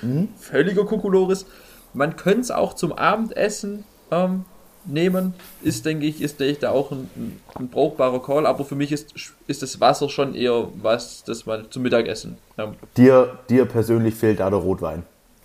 [0.00, 0.28] Mhm.
[0.38, 1.44] völliger Kokolores.
[1.92, 4.46] Man könnte es auch zum Abendessen ähm,
[4.88, 5.34] nehmen.
[5.62, 8.46] Ist, denke ich, ist denke ich, da auch ein, ein, ein brauchbarer Call.
[8.46, 9.14] Aber für mich ist,
[9.46, 12.38] ist das Wasser schon eher was, das man zum Mittagessen.
[12.56, 15.04] Ähm, Dir, dir persönlich fehlt da der Rotwein.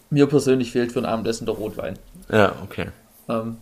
[0.10, 2.00] mir persönlich fehlt für ein Abendessen der Rotwein.
[2.32, 2.88] Ja, okay.
[3.30, 3.58] Ähm,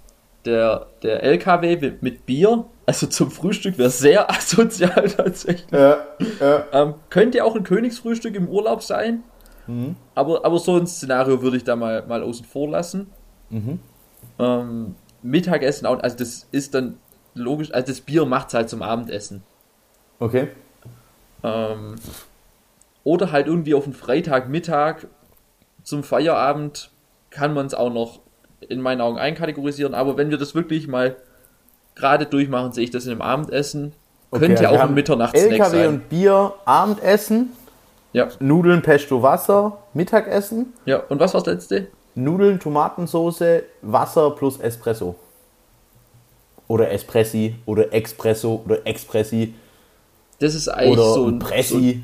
[0.45, 5.71] der, der LKW mit, mit Bier, also zum Frühstück, wäre sehr asozial tatsächlich.
[5.71, 5.97] Ja,
[6.39, 6.65] ja.
[6.71, 9.23] Ähm, könnte auch ein Königsfrühstück im Urlaub sein.
[10.15, 13.07] Aber, aber so ein Szenario würde ich da mal, mal außen vor lassen.
[14.37, 16.97] Ähm, Mittagessen auch, also das ist dann
[17.33, 19.43] logisch, also das Bier macht es halt zum Abendessen.
[20.19, 20.49] Okay.
[21.43, 21.95] Ähm,
[23.03, 25.07] oder halt irgendwie auf den Freitagmittag
[25.83, 26.91] zum Feierabend
[27.29, 28.19] kann man es auch noch
[28.59, 29.93] in meinen Augen einkategorisieren.
[29.93, 31.15] Aber wenn wir das wirklich mal
[31.95, 33.93] gerade durchmachen, sehe ich das in einem Abendessen.
[34.31, 35.87] Könnte also ja wir auch ein Mitternachtssnack LKW sein.
[35.87, 37.51] und Bier, Abendessen,
[38.13, 40.97] Ja, Nudeln, Pesto, Wasser, Mittagessen, ja.
[41.09, 41.87] Und was war das letzte?
[42.15, 45.15] Nudeln, Tomatensoße, Wasser plus Espresso.
[46.67, 49.53] Oder Espressi oder Expresso oder Expressi
[50.39, 52.03] Das ist eigentlich oder so ein ein, so, Pressi.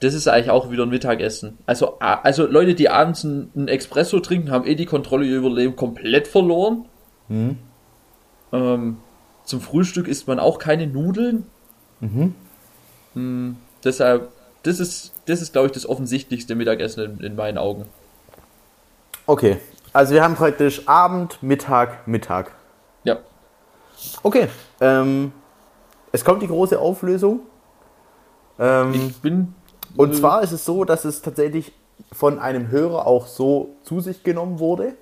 [0.00, 1.56] das ist eigentlich auch wieder ein Mittagessen.
[1.64, 5.54] Also, also Leute, die abends ein, ein Espresso trinken, haben eh die Kontrolle über ihr
[5.54, 6.84] Leben komplett verloren.
[7.28, 7.56] Hm.
[8.52, 8.98] Ähm,
[9.44, 11.46] zum Frühstück isst man auch keine Nudeln.
[13.14, 14.28] Hm, deshalb,
[14.62, 17.86] das ist, das ist, glaube ich, das offensichtlichste Mittagessen in, in meinen Augen.
[19.26, 19.58] Okay,
[19.92, 22.52] also wir haben praktisch Abend, Mittag, Mittag.
[23.04, 23.18] Ja.
[24.22, 24.48] Okay,
[24.80, 25.32] ähm,
[26.10, 27.40] es kommt die große Auflösung.
[28.58, 29.54] Ähm, Ich bin.
[29.96, 31.72] Und zwar ist es so, dass es tatsächlich
[32.12, 34.94] von einem Hörer auch so zu sich genommen wurde.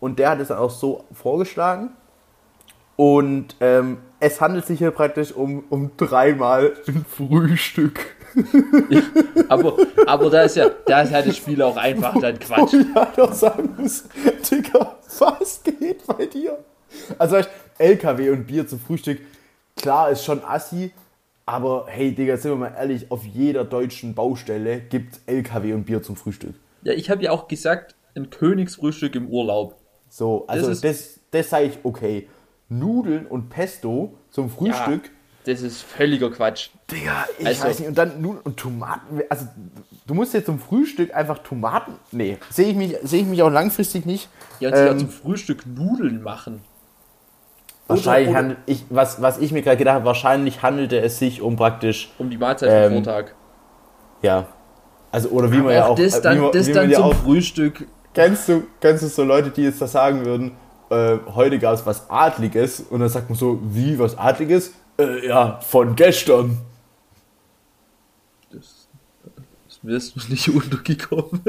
[0.00, 1.90] Und der hat es dann auch so vorgeschlagen.
[2.96, 8.00] Und ähm, es handelt sich hier praktisch um, um dreimal ein Frühstück.
[9.48, 12.74] Aber, aber da ist ja, da ist ja das Spiel auch einfach dann Quatsch.
[12.74, 14.04] Und ich halt auch sagen muss,
[14.50, 16.58] Digga, was geht bei dir?
[17.18, 17.38] Also
[17.78, 19.20] LKW und Bier zum Frühstück,
[19.76, 20.92] klar ist schon assi,
[21.46, 26.02] aber hey Digga, sind wir mal ehrlich, auf jeder deutschen Baustelle gibt LKW und Bier
[26.02, 26.54] zum Frühstück.
[26.82, 29.76] Ja, ich habe ja auch gesagt, ein Königsfrühstück im Urlaub.
[30.10, 32.28] So, also Das das, das, sage ich okay.
[32.68, 35.10] Nudeln und Pesto zum Frühstück,
[35.48, 36.68] Das ist völliger Quatsch.
[36.90, 37.88] Digga, ich Also- weiß nicht.
[37.88, 39.46] Und dann Nudeln und Tomaten, also
[40.06, 43.48] du musst jetzt zum Frühstück einfach Tomaten, nee, sehe ich, mich- sehe ich mich auch
[43.50, 44.28] langfristig nicht.
[44.60, 46.60] Ja, und Ähm, zum Frühstück Nudeln machen.
[47.86, 51.40] Wahrscheinlich oder- handelt ich, was, was ich mir gerade gedacht habe, wahrscheinlich handelte es sich
[51.40, 53.32] um praktisch, Um die Mahlzeit Ähm, vom Vortag.
[54.20, 54.44] ja.
[55.10, 57.04] Also, oder wie man ja auch das äh, dann, wie man, das dann ja zum
[57.06, 57.86] auch Frühstück.
[58.12, 60.52] kennst, du, kennst du so Leute, die jetzt das sagen würden,
[60.90, 64.74] äh, heute gab es was Adliges und dann sagt man so, wie was Adliges?
[65.00, 66.58] Äh, ja, von gestern.
[68.50, 68.88] Das,
[69.66, 71.40] das mir ist noch nicht untergekommen.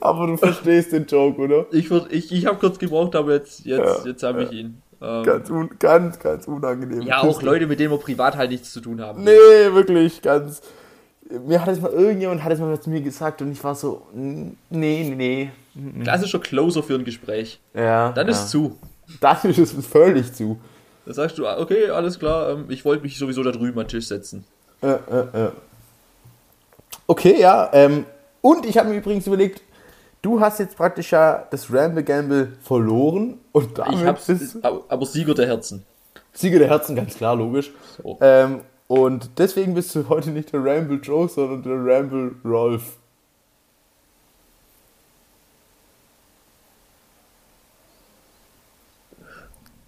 [0.00, 1.66] Aber du verstehst den Joke, oder?
[1.72, 4.82] Ich, ich, ich habe kurz gebraucht, aber jetzt, jetzt, Ja, jetzt habe ich ihn.
[5.00, 7.02] Ähm, Ganz, un, ganz, ganz unangenehm.
[7.02, 9.24] ja, auch Leute, mit denen wir privat halt nichts zu tun haben.
[9.24, 9.30] Nee,
[9.72, 10.62] wirklich, ganz.
[11.46, 14.02] Mir hat es mal irgendjemand hat es mal zu mir gesagt und ich war so,
[14.12, 15.50] nee, nee, nee.
[16.02, 17.60] Klassischer Closer für ein Gespräch.
[17.74, 18.12] Ja.
[18.12, 18.32] Dann ja.
[18.32, 18.78] ist zu.
[19.20, 20.58] Dann ist es völlig zu.
[21.06, 23.84] Da sagst du, ah, okay, alles klar, ähm, ich wollte mich sowieso da drüben an
[23.84, 24.44] den Tisch setzen.
[24.82, 25.50] Äh, äh, äh.
[27.06, 27.68] Okay, ja.
[27.72, 28.06] Ähm,
[28.40, 29.62] und ich habe mir übrigens überlegt,
[30.22, 34.84] du hast jetzt praktisch ja das Ramble Gamble verloren und damit Ich hab's, bist aber,
[34.88, 35.84] aber Sieger der Herzen.
[36.32, 37.70] Sieger der Herzen, ganz klar, logisch.
[38.02, 38.18] So.
[38.20, 42.96] Ähm, und deswegen bist du heute nicht der Ramble Joe, sondern der Ramble Rolf.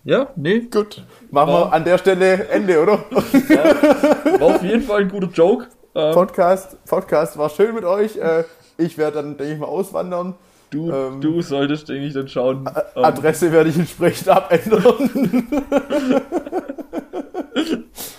[0.07, 1.03] Ja, nee, Gut.
[1.33, 2.99] Machen War- wir an der Stelle Ende, oder?
[3.11, 5.67] war auf jeden Fall ein guter Joke.
[5.97, 8.17] Ähm, Podcast, Podcast war schön mit euch.
[8.17, 8.45] Äh,
[8.79, 10.35] Ich werde dann, denke ich mal, auswandern.
[10.71, 12.71] Du, ähm, du solltest, denke ich, dann schauen.
[12.95, 14.83] Ähm, Adresse werde ich entsprechend abändern.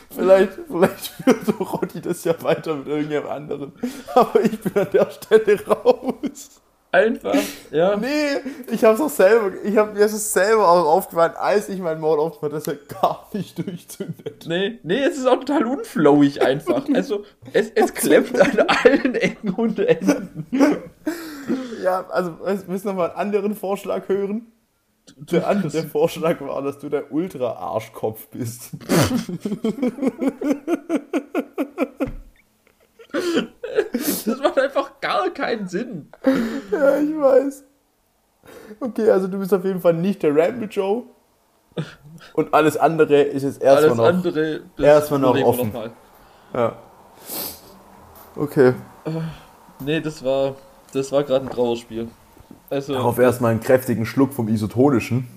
[0.10, 3.72] vielleicht, vielleicht führt Rotti das ja weiter mit irgendjemand anderem.
[4.14, 6.62] Aber ich bin an der Stelle raus.
[6.92, 7.36] Einfach,
[7.72, 7.98] ja.
[7.98, 8.40] Nee,
[8.72, 12.20] ich hab's auch selber, ich hab mir das selber auch aufgefallen, als ich meinen Mord
[12.20, 14.46] aufgemacht dass er gar nicht durchzündet.
[14.48, 16.86] Nee, nee, es ist auch total unflowig einfach.
[16.94, 20.48] Also, es, es klemmt an allen Ecken und Enden.
[21.84, 22.32] Ja, also,
[22.68, 24.48] müssen wir mal einen anderen Vorschlag hören?
[25.18, 28.72] Der andere Vorschlag war, dass du der Ultra-Arschkopf bist.
[33.12, 36.10] Das macht einfach gar keinen Sinn.
[36.72, 37.64] Ja, ich weiß.
[38.80, 41.04] Okay, also du bist auf jeden Fall nicht der Ramble Joe.
[42.34, 45.72] Und alles andere ist jetzt erstmal noch, andere, erstmal noch offen.
[45.72, 45.90] Noch
[46.54, 46.76] ja.
[48.36, 48.74] Okay.
[49.80, 50.56] Nee, das war,
[50.94, 52.08] das war gerade ein Trauerspiel.
[52.70, 55.28] Also, Darauf erstmal einen kräftigen Schluck vom Isotonischen.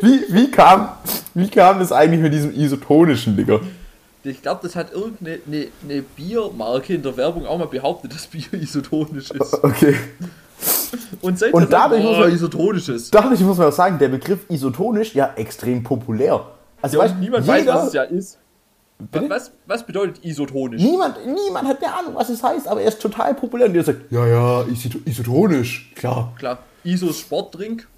[0.00, 0.90] wie, wie, kam,
[1.34, 3.60] wie kam es eigentlich mit diesem Isotonischen, Digga?
[4.22, 8.26] Ich glaube, das hat irgendeine eine, eine Biermarke in der Werbung auch mal behauptet, dass
[8.26, 9.54] Bier isotonisch ist.
[9.62, 9.96] Okay.
[11.22, 13.14] Und, Und dadurch muss man isotonisch ist.
[13.14, 16.44] Dadurch muss man auch sagen, der Begriff isotonisch ja extrem populär.
[16.82, 18.38] Also ja, weißt, niemand jeder, weiß, was es ja ist.
[19.12, 20.82] Was, was bedeutet isotonisch?
[20.82, 23.84] Niemand, niemand hat eine Ahnung, was es heißt, aber er ist total populär und der
[23.84, 24.64] sagt, ja, ja,
[25.06, 26.34] isotonisch, klar.
[26.38, 26.58] Klar.
[26.84, 27.88] Isos Sportdrink?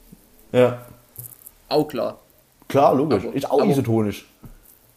[0.52, 0.82] Ja.
[1.68, 2.18] Auch klar.
[2.68, 3.24] Klar, logisch.
[3.24, 4.26] Aber, ist auch aber, isotonisch.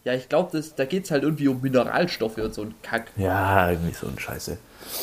[0.06, 3.10] Ja, ich glaube, da geht es halt irgendwie um Mineralstoffe und so ein Kack.
[3.16, 4.56] Ja, irgendwie so ein Scheiße.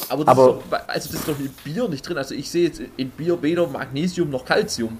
[0.07, 2.17] Aber, das, aber ist doch, also das ist doch in Bier nicht drin.
[2.17, 4.97] Also ich sehe jetzt in Bier weder Magnesium noch Calcium.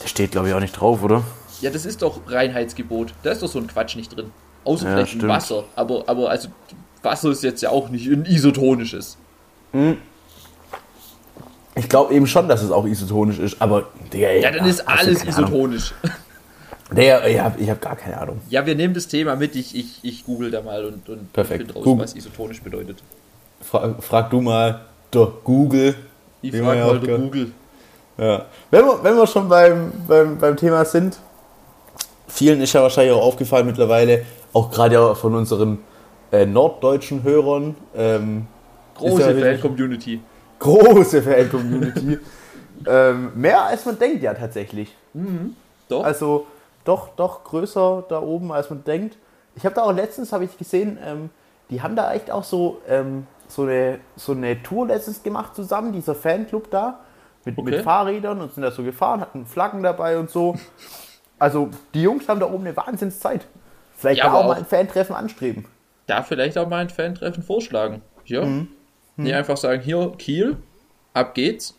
[0.00, 1.24] Der steht, glaube ich, auch nicht drauf, oder?
[1.60, 3.12] Ja, das ist doch Reinheitsgebot.
[3.22, 4.30] Da ist doch so ein Quatsch nicht drin.
[4.64, 5.28] Außer ja, vielleicht stimmt.
[5.28, 5.64] Wasser.
[5.74, 6.48] Aber, aber also
[7.02, 9.18] Wasser ist jetzt ja auch nicht ein isotonisches.
[9.72, 9.98] Hm.
[11.74, 15.22] Ich glaube eben schon, dass es auch isotonisch ist, aber der, Ja, dann ist alles
[15.22, 15.92] isotonisch.
[16.92, 18.40] Der, ich habe hab gar keine Ahnung.
[18.48, 19.56] Ja, wir nehmen das Thema mit.
[19.56, 22.04] Ich, ich, ich google da mal und, und finde raus, Google.
[22.04, 22.98] was isotonisch bedeutet.
[23.60, 25.94] Frag, frag du mal der Google.
[26.42, 27.52] Ich frage mal der Google.
[28.18, 28.46] Ja.
[28.70, 31.18] Wenn wir, wenn wir schon beim, beim, beim Thema sind,
[32.28, 35.78] vielen ist ja wahrscheinlich auch aufgefallen mittlerweile, auch gerade ja von unseren
[36.30, 37.74] äh, norddeutschen Hörern.
[37.96, 38.46] Ähm,
[38.94, 40.20] große ja Fan-Community.
[40.60, 42.18] Große Fan-Community.
[42.86, 44.94] ähm, mehr als man denkt ja tatsächlich.
[45.12, 45.56] Mhm,
[45.88, 46.04] doch.
[46.04, 46.46] Also
[46.86, 49.18] doch, doch größer da oben, als man denkt.
[49.54, 51.30] Ich habe da auch letztens, habe ich gesehen, ähm,
[51.70, 55.92] die haben da echt auch so, ähm, so, eine, so eine Tour letztens gemacht zusammen,
[55.92, 57.00] dieser Fanclub da,
[57.44, 57.70] mit, okay.
[57.70, 60.56] mit Fahrrädern und sind da so gefahren, hatten Flaggen dabei und so.
[61.38, 63.46] Also die Jungs haben da oben eine Wahnsinnszeit.
[63.96, 65.66] Vielleicht ja, auch, auch mal ein Fantreffen anstreben.
[66.06, 68.02] Da vielleicht auch mal ein Fantreffen vorschlagen.
[68.24, 68.44] Ja.
[68.44, 68.68] Mhm.
[69.16, 69.24] Mhm.
[69.24, 70.56] Nee, einfach sagen, hier, Kiel,
[71.14, 71.76] ab geht's.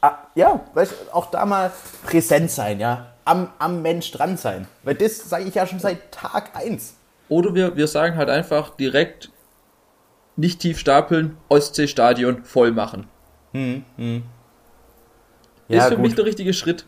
[0.00, 1.72] Ah, ja, weißt, auch da mal
[2.06, 4.66] präsent sein, ja am, am Mensch dran sein.
[4.82, 6.94] Weil das sage ich ja schon seit Tag 1.
[7.28, 9.30] Oder wir, wir sagen halt einfach direkt
[10.36, 13.06] nicht tief stapeln, Ostseestadion voll machen.
[13.52, 14.22] Hm, hm.
[15.68, 16.04] Ja, ist für gut.
[16.04, 16.86] mich der richtige Schritt.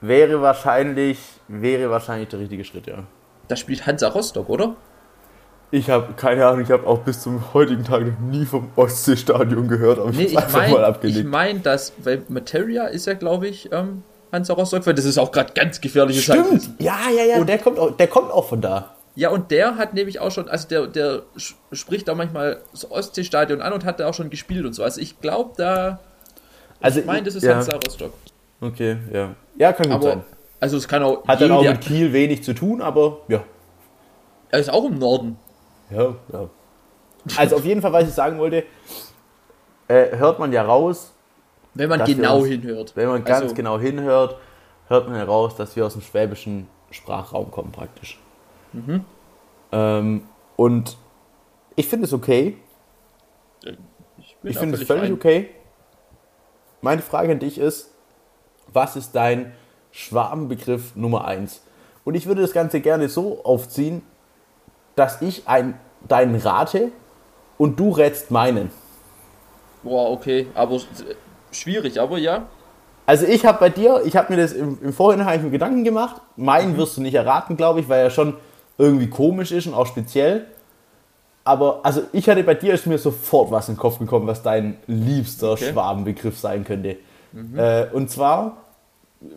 [0.00, 3.04] Wäre wahrscheinlich, wäre wahrscheinlich der richtige Schritt, ja.
[3.48, 4.76] Da spielt Hansa Rostock, oder?
[5.70, 9.68] Ich habe keine Ahnung, ich habe auch bis zum heutigen Tag noch nie vom Ostseestadion
[9.68, 11.18] gehört, aber nee, ich habe einfach mal abgelegt.
[11.18, 15.18] Ich meine, dass, weil Materia ist ja, glaube ich, ähm, Hansa Rostock, weil das ist
[15.18, 16.44] auch gerade ganz gefährliches Stimmt.
[16.44, 16.76] Halbwissen.
[16.78, 18.94] Ja, ja, ja, und der kommt, auch, der kommt auch von da.
[19.16, 21.22] Ja, und der hat nämlich auch schon, also der, der
[21.72, 24.82] spricht auch manchmal das Ostseestadion an und hat da auch schon gespielt und so.
[24.82, 26.00] Also ich glaube da,
[26.80, 27.54] also ich meine, das ist ja.
[27.54, 28.12] Hansa Rostock.
[28.60, 29.34] Okay, ja.
[29.56, 30.24] Ja, kann gut aber, sein.
[30.60, 31.26] Also es kann auch...
[31.26, 33.44] Hat dann auch mit Kiel wenig zu tun, aber ja.
[34.50, 35.38] Er ist auch im Norden.
[35.90, 36.50] Ja, ja.
[37.36, 38.64] Also auf jeden Fall, was ich sagen wollte,
[39.88, 41.13] äh, hört man ja raus,
[41.74, 42.96] wenn man genau uns, hinhört.
[42.96, 44.36] Wenn man ganz also, genau hinhört,
[44.88, 48.18] hört man heraus, dass wir aus dem schwäbischen Sprachraum kommen praktisch.
[48.72, 49.04] Mhm.
[49.72, 50.22] Ähm,
[50.56, 50.96] und
[51.76, 52.56] ich finde es okay.
[54.18, 55.12] Ich, ich finde es völlig fein.
[55.12, 55.50] okay.
[56.80, 57.90] Meine Frage an dich ist,
[58.72, 59.54] was ist dein
[59.90, 61.62] Schwarmbegriff Nummer 1?
[62.04, 64.02] Und ich würde das Ganze gerne so aufziehen,
[64.94, 66.92] dass ich ein, deinen rate
[67.58, 68.70] und du rätst meinen.
[69.82, 70.80] Boah, okay, aber
[71.54, 72.46] Schwierig, aber ja.
[73.06, 76.20] Also ich habe bei dir, ich habe mir das im, im Vorhinein Gedanken gemacht.
[76.36, 76.76] Meinen mhm.
[76.78, 78.34] wirst du nicht erraten, glaube ich, weil er schon
[78.78, 80.46] irgendwie komisch ist und auch speziell.
[81.44, 84.42] Aber also ich hatte bei dir ist mir sofort was in den Kopf gekommen, was
[84.42, 85.72] dein liebster okay.
[85.72, 86.96] Schwabenbegriff sein könnte.
[87.32, 87.58] Mhm.
[87.58, 88.56] Äh, und zwar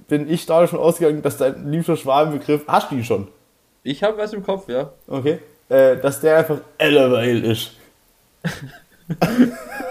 [0.08, 3.28] bin ich da schon ausgegangen, dass dein liebster Schwabenbegriff, hast du ihn schon?
[3.84, 4.90] Ich habe was im Kopf, ja.
[5.08, 5.40] Okay.
[5.70, 7.72] Äh, dass der einfach Elevale ist.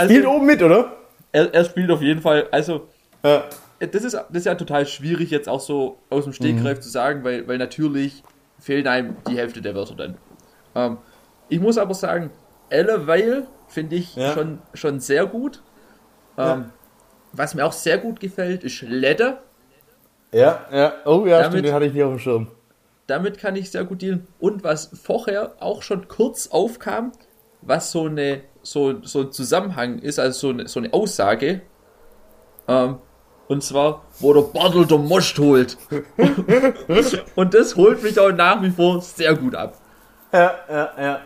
[0.00, 0.96] Also, spielt oben mit, oder?
[1.32, 2.48] Er, er, spielt auf jeden Fall.
[2.50, 2.88] Also,
[3.22, 3.44] ja.
[3.78, 6.82] das, ist, das ist ja total schwierig, jetzt auch so aus dem Stegreif mhm.
[6.82, 8.22] zu sagen, weil, weil natürlich
[8.58, 10.16] fehlen einem die Hälfte der Wörter dann.
[10.74, 10.98] Ähm,
[11.48, 12.30] ich muss aber sagen,
[12.68, 14.32] Elevale finde ich ja.
[14.32, 15.62] schon, schon sehr gut.
[16.36, 16.70] Ähm, ja.
[17.32, 19.38] Was mir auch sehr gut gefällt, ist Ledde.
[20.32, 20.92] Ja, ja.
[21.04, 22.48] Oh ja, damit, stimmt, den hatte ich nicht auf dem Schirm.
[23.06, 24.26] Damit kann ich sehr gut dealen.
[24.38, 27.12] Und was vorher auch schon kurz aufkam,
[27.62, 31.62] was so eine so, so ein Zusammenhang ist, also so eine, so eine Aussage.
[32.68, 32.98] Ähm,
[33.48, 35.76] und zwar, wo der Bartel der Most holt.
[37.34, 39.76] und das holt mich auch nach wie vor sehr gut ab.
[40.32, 41.20] Ja, ja, ja.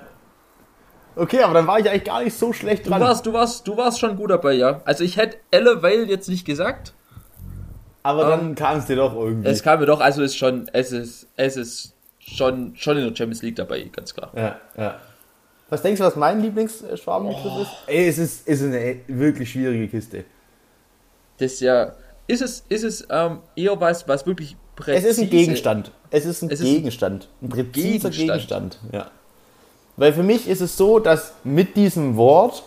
[1.17, 3.01] Okay, aber dann war ich eigentlich gar nicht so schlecht dran.
[3.01, 4.81] Du warst, du warst, du warst schon gut dabei, ja.
[4.85, 6.95] Also ich hätte Elevale jetzt nicht gesagt.
[8.03, 9.49] Aber dann ähm, kam es dir doch irgendwie.
[9.49, 13.15] Es kam mir doch, also ist schon, es ist, es ist schon, schon in der
[13.15, 14.31] Champions League dabei, ganz klar.
[14.35, 14.99] Ja, ja.
[15.75, 17.63] Was denkst du, was mein Lieblingsschwabenbegriff oh.
[17.63, 17.71] ist?
[17.89, 20.25] Ey, es ist, ist eine wirklich schwierige Kiste.
[21.37, 21.97] Das ist ja.
[22.29, 25.09] Ist es, ist es ähm, eher was, was wirklich präzise...
[25.09, 25.91] Es ist ein Gegenstand.
[26.13, 27.29] Es ist ein es Gegenstand.
[27.43, 28.79] Ein präziser Gegenstand.
[28.79, 28.79] Gegenstand.
[28.93, 29.11] Ja.
[29.97, 32.63] Weil für mich ist es so, dass mit diesem Wort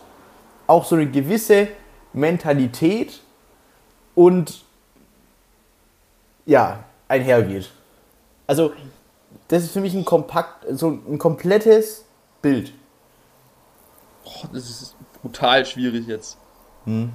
[0.67, 1.69] auch so eine gewisse
[2.11, 3.21] Mentalität
[4.15, 4.65] und
[6.45, 7.69] ja, einhergeht.
[8.47, 8.73] Also,
[9.47, 12.03] das ist für mich ein kompakt, so ein komplettes
[12.41, 12.73] Bild.
[14.27, 16.37] Oh, das ist brutal schwierig jetzt.
[16.85, 17.13] Hm.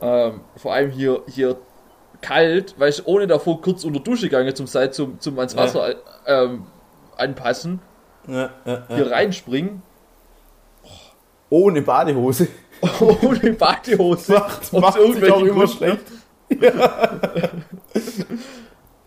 [0.00, 1.58] Ähm, vor allem hier, hier
[2.20, 5.90] kalt, weil ich ohne davor kurz unter Dusche gegangen zum Seite zum, zum ans Wasser
[5.90, 5.96] ja.
[6.26, 6.66] ähm,
[7.16, 7.80] anpassen.
[8.26, 9.82] Ja, ja, hier reinspringen.
[11.50, 12.48] Ohne Badehose.
[13.00, 14.32] ohne Badehose.
[14.32, 16.00] macht macht sich auch immer schlecht.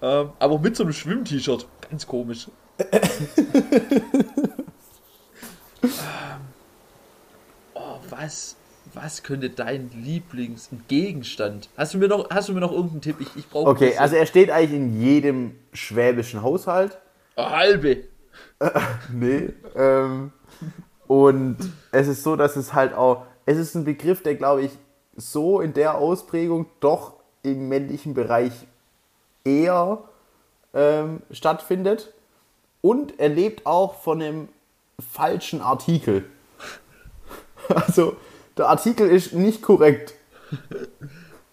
[0.02, 1.68] ähm, aber mit so einem Schwimm-T-Shirt.
[1.90, 2.48] Ganz komisch.
[8.18, 8.56] was,
[8.94, 11.70] was könnte dein Lieblingsgegenstand?
[11.78, 13.18] Hast du mir noch, hast du mir noch irgendeinen Tipp?
[13.20, 13.70] Ich, ich brauche.
[13.70, 16.98] Okay, also er steht eigentlich in jedem schwäbischen Haushalt.
[17.36, 18.04] Halbe.
[19.14, 19.50] nee.
[19.76, 20.32] Ähm,
[21.08, 21.58] und
[21.92, 24.72] es ist so, dass es halt auch, es ist ein Begriff, der glaube ich
[25.16, 28.54] so in der Ausprägung doch im männlichen Bereich
[29.44, 30.00] eher
[30.74, 32.14] ähm, stattfindet.
[32.82, 34.50] Und er lebt auch von einem
[35.14, 36.26] falschen Artikel.
[37.76, 38.16] Also,
[38.58, 40.14] der Artikel ist nicht korrekt.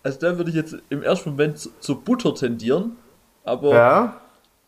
[0.02, 2.96] Also, da würde ich jetzt im ersten Moment zu, zu Butter tendieren,
[3.44, 3.74] aber.
[3.74, 4.20] Ja.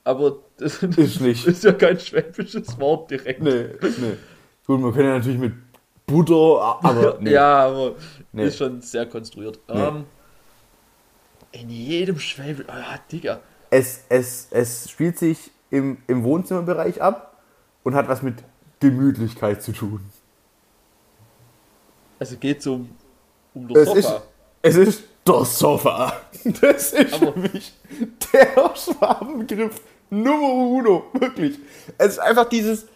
[0.05, 1.47] Aber das ist, nicht.
[1.47, 3.43] ist ja kein schwäbisches Wort direkt.
[3.43, 4.17] Nee, nee.
[4.67, 5.55] Gut, man kann ja natürlich mit
[6.07, 7.19] Butter, aber.
[7.21, 7.33] Nee.
[7.33, 7.95] ja, aber
[8.33, 8.47] nee.
[8.47, 9.59] ist schon sehr konstruiert.
[9.69, 9.81] Nee.
[9.81, 10.05] Ähm,
[11.53, 12.67] in jedem Schwäbisch.
[12.69, 13.41] Ah, Digga.
[13.71, 17.43] Es, es, es spielt sich im, im Wohnzimmerbereich ab
[17.83, 18.37] und hat was mit
[18.81, 20.01] Gemütlichkeit zu tun.
[22.19, 22.89] Also geht es um,
[23.55, 24.17] um das es Sofa.
[24.17, 24.23] Ist,
[24.63, 26.13] es ist das Sofa.
[26.61, 27.73] Das ist Aber für mich
[28.33, 31.05] der Schwabenbegriff Nummer uno.
[31.15, 31.59] Wirklich.
[31.99, 32.87] Es ist einfach dieses,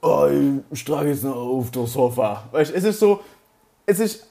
[0.00, 0.28] oh,
[0.70, 2.48] ich trage jetzt noch auf das Sofa.
[2.52, 3.20] Weißt, es ist so,
[3.86, 4.26] es ist,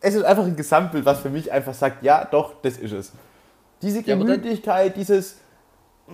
[0.00, 3.12] es ist einfach ein Gesamtbild, was für mich einfach sagt, ja, doch, das ist es.
[3.82, 5.38] Diese Gemütlichkeit, ja, dieses,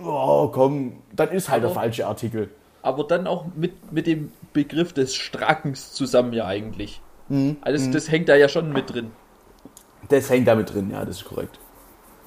[0.01, 2.49] oh, komm, dann ist halt aber, der falsche Artikel.
[2.81, 7.01] Aber dann auch mit, mit dem Begriff des Strackens zusammen ja eigentlich.
[7.29, 7.57] Mhm.
[7.61, 7.91] Alles, mhm.
[7.91, 9.11] das hängt da ja schon mit drin.
[10.09, 11.59] Das hängt da mit drin, ja, das ist korrekt.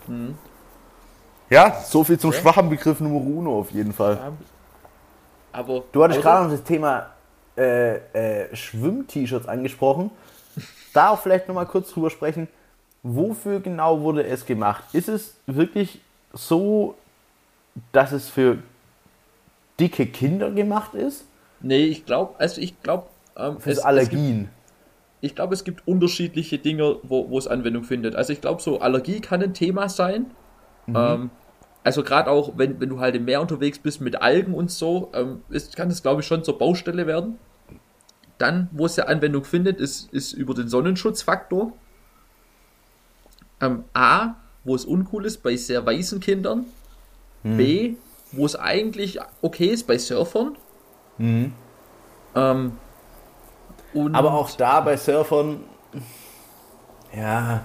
[0.07, 0.37] Mhm.
[1.49, 2.39] Ja, so viel zum ja.
[2.39, 4.33] schwachen Begriff Nummer uno auf jeden Fall.
[5.53, 7.11] Aber, du hattest gerade noch das Thema
[7.57, 10.11] äh, äh, Schwimm-T-Shirts angesprochen.
[10.93, 12.49] da auch vielleicht nochmal kurz drüber sprechen.
[13.03, 14.85] Wofür genau wurde es gemacht?
[14.93, 16.01] Ist es wirklich
[16.33, 16.95] so,
[17.93, 18.59] dass es für
[19.81, 21.25] dicke Kinder gemacht ist?
[21.61, 23.07] Nee, ich glaube, also ich glaube.
[23.37, 24.51] Ähm, Fürs Allergien
[25.21, 28.17] ich glaube, es gibt unterschiedliche Dinge, wo, wo es Anwendung findet.
[28.17, 30.27] Also ich glaube, so Allergie kann ein Thema sein.
[30.87, 30.97] Mhm.
[30.97, 31.31] Ähm,
[31.83, 35.11] also gerade auch, wenn, wenn du halt im Meer unterwegs bist mit Algen und so,
[35.15, 37.39] ähm, ist, kann es, glaube ich, schon zur Baustelle werden.
[38.39, 41.73] Dann, wo es ja Anwendung findet, ist, ist über den Sonnenschutzfaktor.
[43.61, 46.65] Ähm, A, wo es uncool ist bei sehr weißen Kindern.
[47.43, 47.57] Mhm.
[47.57, 47.95] B,
[48.33, 50.57] wo es eigentlich okay ist bei Surfern.
[51.19, 51.53] Mhm.
[52.35, 52.73] Ähm,
[53.95, 55.61] und Aber auch da bei Surfern,
[57.15, 57.63] ja,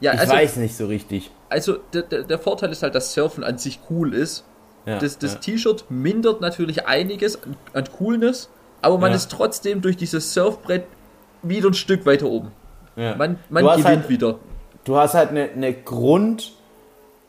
[0.00, 1.30] ja ich also, weiß nicht so richtig.
[1.48, 4.44] Also der, der, Vorteil ist halt, dass Surfen an sich cool ist.
[4.84, 5.38] Ja, das das ja.
[5.40, 8.48] T-Shirt mindert natürlich einiges an, an Coolness,
[8.82, 9.16] aber man ja.
[9.16, 10.84] ist trotzdem durch dieses Surfbrett
[11.42, 12.52] wieder ein Stück weiter oben.
[12.96, 14.38] Man, man gewinnt halt, wieder.
[14.84, 16.54] Du hast halt eine, eine Grund,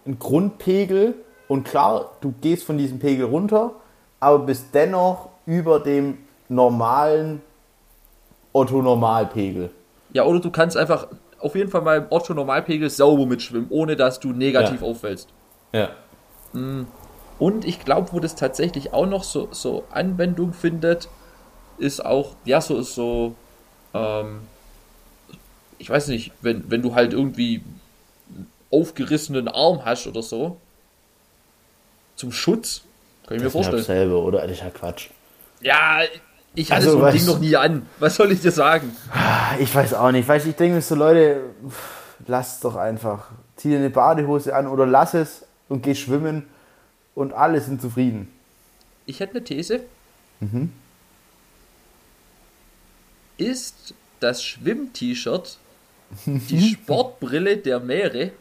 [0.05, 1.15] einen Grundpegel
[1.47, 3.71] und klar, du gehst von diesem Pegel runter,
[4.19, 7.41] aber bist dennoch über dem normalen
[8.57, 9.69] Otto Normalpegel.
[10.13, 11.07] Ja, oder du kannst einfach
[11.39, 14.87] auf jeden Fall mal im Otto Normalpegel sauber mitschwimmen, ohne dass du negativ Ja.
[14.87, 15.29] auffällst.
[15.73, 15.89] Ja.
[17.39, 21.07] Und ich glaube, wo das tatsächlich auch noch so, so Anwendung findet,
[21.77, 23.35] ist auch, ja, so, so,
[23.93, 24.39] ähm,
[25.77, 27.61] ich weiß nicht, wenn, wenn du halt irgendwie
[28.29, 30.57] einen aufgerissenen Arm hast oder so,
[32.15, 32.81] zum Schutz,
[33.27, 33.77] kann ich mir Das ist ja vorstellen.
[33.83, 34.41] dasselbe, oder?
[34.41, 35.09] Das ist ja Quatsch.
[35.61, 35.99] Ja,
[36.57, 37.85] ich hatte Also, so ein Ding noch nie an.
[37.99, 38.95] Was soll ich dir sagen?
[39.59, 40.27] Ich weiß auch nicht.
[40.27, 43.29] Weißt, ich denke mir so, Leute, pff, lasst doch einfach.
[43.55, 46.47] Zieh dir eine Badehose an oder lass es und geh schwimmen
[47.13, 48.33] und alle sind zufrieden.
[49.05, 49.81] Ich hätte eine These.
[50.39, 50.73] Mhm.
[53.37, 55.59] Ist das Schwimm-T-Shirt
[56.25, 58.31] die Sportbrille der Meere?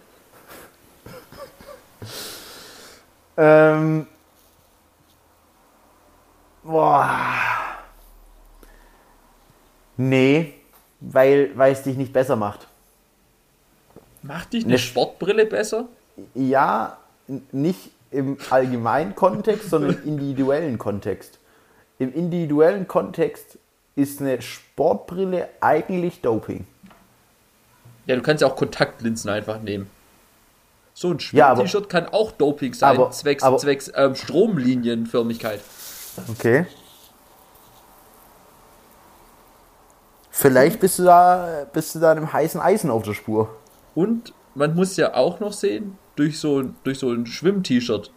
[3.37, 4.07] Ähm.
[6.65, 7.66] Boah.
[9.97, 10.55] Nee,
[11.01, 12.67] weil, weil es dich nicht besser macht.
[14.23, 15.87] Macht dich eine Ne- Sportbrille besser?
[16.35, 16.97] Ja,
[17.53, 21.39] nicht im allgemeinen Kontext, sondern im individuellen Kontext.
[21.99, 23.59] Im individuellen Kontext
[23.95, 26.21] ist eine Sportbrille eigentlich
[28.07, 29.91] Ja, du kannst ja auch Kontaktlinsen einfach nehmen.
[30.95, 35.61] So ein Ja, aber- Schwimm-T-Shirt kann auch Doping sein, Aber- zwecks, aber- zwecks ähm, Stromlinienförmigkeit.
[36.29, 36.67] Okay.
[40.39, 43.49] Vielleicht bist du da, bist du da einem heißen Eisen auf der Spur.
[43.95, 48.11] Und man muss ja auch noch sehen, durch so, ein- durch so ein Schwimm-T-Shirt,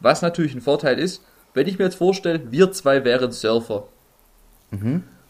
[0.00, 1.24] was natürlich ein Vorteil ist,
[1.54, 3.84] wenn ich mir jetzt vorstelle, wir zwei wären Surfer.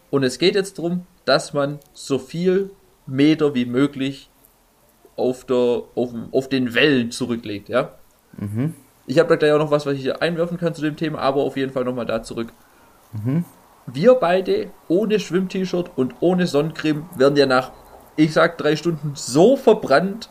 [0.09, 2.71] Und es geht jetzt darum, dass man so viel
[3.07, 4.29] Meter wie möglich
[5.15, 7.93] auf, der, auf, auf den Wellen zurücklegt, ja.
[9.07, 11.19] Ich habe da gleich auch noch was, was ich hier einwerfen kann zu dem Thema,
[11.19, 12.51] aber auf jeden Fall nochmal da zurück.
[13.93, 17.71] Wir beide ohne Schwimm-T-Shirt und ohne Sonnencreme werden ja nach,
[18.15, 20.29] ich sag drei Stunden so verbrannt,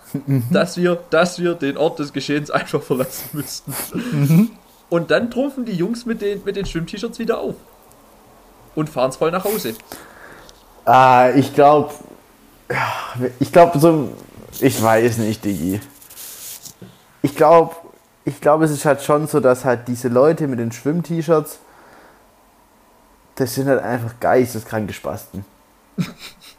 [0.50, 4.56] dass wir, dass wir den Ort des Geschehens einfach verlassen müssten.
[4.88, 7.54] Und dann trumpfen die Jungs mit den, mit den Schwimm-T-Shirts wieder auf.
[8.74, 9.74] Und fahren es voll nach Hause.
[10.84, 11.92] Ah, ich glaube,
[13.38, 14.10] ich glaube so,
[14.60, 15.80] ich weiß nicht, Digi.
[17.22, 17.74] Ich glaube,
[18.24, 21.58] ich glaube, es ist halt schon so, dass halt diese Leute mit den Schwimm-T-Shirts,
[23.40, 25.44] das sind halt einfach geisteskranke Spasten.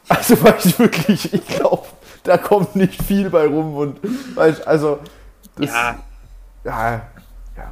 [0.08, 1.86] Also weißt du wirklich, ich glaube,
[2.24, 3.98] da kommt nicht viel bei rum und
[4.36, 4.98] weißt, also
[5.56, 5.98] das, Ja,
[6.64, 6.92] ja,
[7.56, 7.70] ja.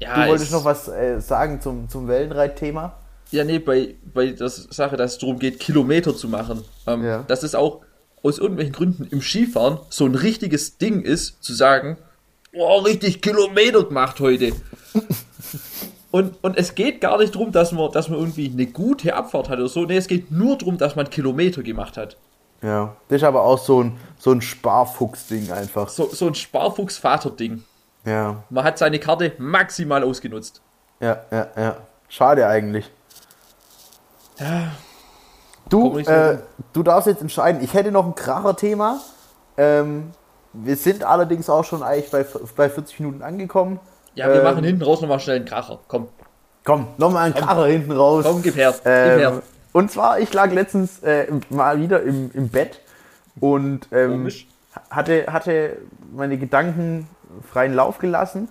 [0.00, 0.14] ja.
[0.14, 2.94] Du wolltest es- noch was äh, sagen zum, zum Wellenreitthema?
[3.30, 6.64] Ja, nee, bei, bei der Sache, dass es darum geht, Kilometer zu machen.
[6.86, 7.22] Ähm, Ja.
[7.28, 7.80] Dass es auch
[8.22, 11.96] aus irgendwelchen Gründen im Skifahren so ein richtiges Ding ist, zu sagen,
[12.52, 14.52] oh, richtig Kilometer gemacht heute.
[16.10, 19.48] und, und es geht gar nicht darum, dass man, dass man irgendwie eine gute Abfahrt
[19.48, 19.84] hat oder so.
[19.84, 22.16] Nee, es geht nur darum, dass man Kilometer gemacht hat.
[22.62, 22.96] Ja.
[23.08, 25.88] Das ist aber auch so ein, so ein Sparfuchs-Ding einfach.
[25.88, 27.62] So, so ein Sparfuchs-Vater-Ding.
[28.04, 28.42] Ja.
[28.48, 30.62] Man hat seine Karte maximal ausgenutzt.
[31.00, 31.76] Ja, ja, ja.
[32.08, 32.90] Schade eigentlich.
[34.38, 34.72] Ja.
[35.68, 36.38] Du, äh,
[36.72, 37.62] du darfst jetzt entscheiden.
[37.62, 39.00] Ich hätte noch ein Kracher-Thema.
[39.58, 40.12] Ähm,
[40.54, 42.24] wir sind allerdings auch schon eigentlich bei,
[42.56, 43.78] bei 40 Minuten angekommen.
[44.14, 45.78] Ja, wir Ähm, machen hinten raus nochmal schnell einen Kracher.
[45.88, 46.08] Komm,
[46.64, 48.24] Komm, nochmal ein Kracher hinten raus.
[48.26, 48.72] komm, gib her.
[48.72, 49.42] Gib Ähm, her.
[49.72, 52.80] und zwar, ich lag letztens äh, mal wieder im, im Bett
[53.40, 54.28] und ähm,
[54.90, 55.78] hatte, hatte
[56.12, 57.08] meine Gedanken
[57.50, 58.48] freien Lauf gelassen.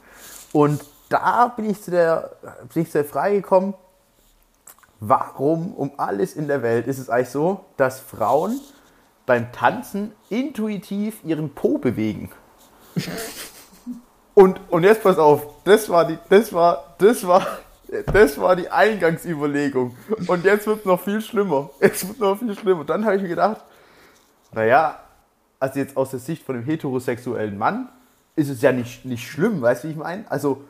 [0.54, 2.32] Und da bin ich zu der,
[2.74, 3.74] bin ich zu der Frage gekommen,
[5.00, 8.60] warum um alles in der Welt ist es eigentlich so, dass Frauen
[9.26, 12.32] beim Tanzen intuitiv ihren Po bewegen?
[14.38, 17.44] Und, und jetzt pass auf, das war die, das war, das war,
[18.14, 19.98] das war die Eingangsüberlegung.
[20.28, 21.72] Und jetzt wird es noch viel schlimmer.
[21.80, 22.86] Es wird noch viel schlimmer.
[22.86, 23.66] Dann habe ich mir gedacht,
[24.52, 25.00] naja,
[25.60, 27.90] also jetzt aus der Sicht von einem heterosexuellen Mann
[28.36, 30.30] ist es ja nicht, nicht schlimm, weißt du, wie ich meine?
[30.30, 30.62] Also,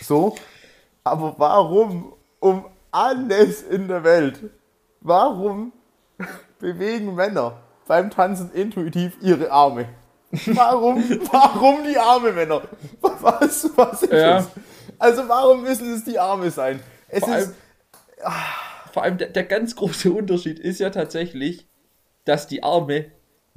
[0.00, 0.34] so.
[1.04, 4.40] Aber warum um alles in der Welt,
[5.02, 5.72] warum
[6.58, 9.90] bewegen Männer beim Tanzen intuitiv ihre Arme?
[10.46, 12.62] Warum, warum die Arme, Männer?
[13.00, 14.38] Was, was ist Ja.
[14.38, 14.48] das?
[14.98, 16.80] Also warum müssen es die Arme sein?
[17.08, 17.54] Es Vor ist, allem,
[18.92, 21.68] vor allem der, der ganz große Unterschied ist ja tatsächlich,
[22.24, 23.06] dass die Arme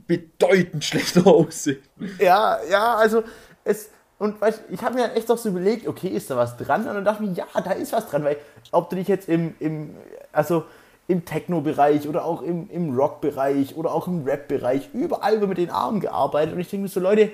[0.07, 1.81] bedeutend schlechter aussehen.
[2.19, 3.23] Ja, ja, also
[3.63, 3.89] es.
[4.17, 6.85] Und weißt, ich habe mir echt doch so überlegt, okay, ist da was dran?
[6.85, 8.35] Und dann dachte ich mir, ja, da ist was dran, weil
[8.73, 9.95] ob du dich jetzt im, im
[10.33, 10.65] also
[11.09, 15.71] im Techno-Bereich oder auch im, im Rock-Bereich oder auch im Rap-Bereich, überall wird mit den
[15.71, 16.53] Armen gearbeitet.
[16.53, 17.31] Und ich denke mir so, Leute,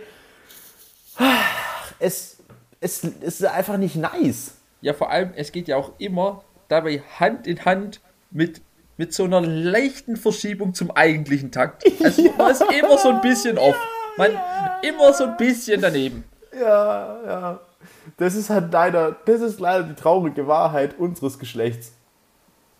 [1.99, 2.38] es,
[2.80, 4.55] es, es ist einfach nicht nice.
[4.80, 7.99] Ja, vor allem, es geht ja auch immer dabei Hand in Hand
[8.32, 8.61] mit
[8.97, 11.84] mit so einer leichten Verschiebung zum eigentlichen Takt.
[12.01, 13.76] Also man ist immer so ein bisschen off.
[14.15, 14.32] Man
[14.84, 16.23] immer so ein bisschen daneben.
[16.57, 17.59] Ja, ja.
[18.15, 21.91] Das ist halt leider, das ist leider die traurige Wahrheit unseres Geschlechts.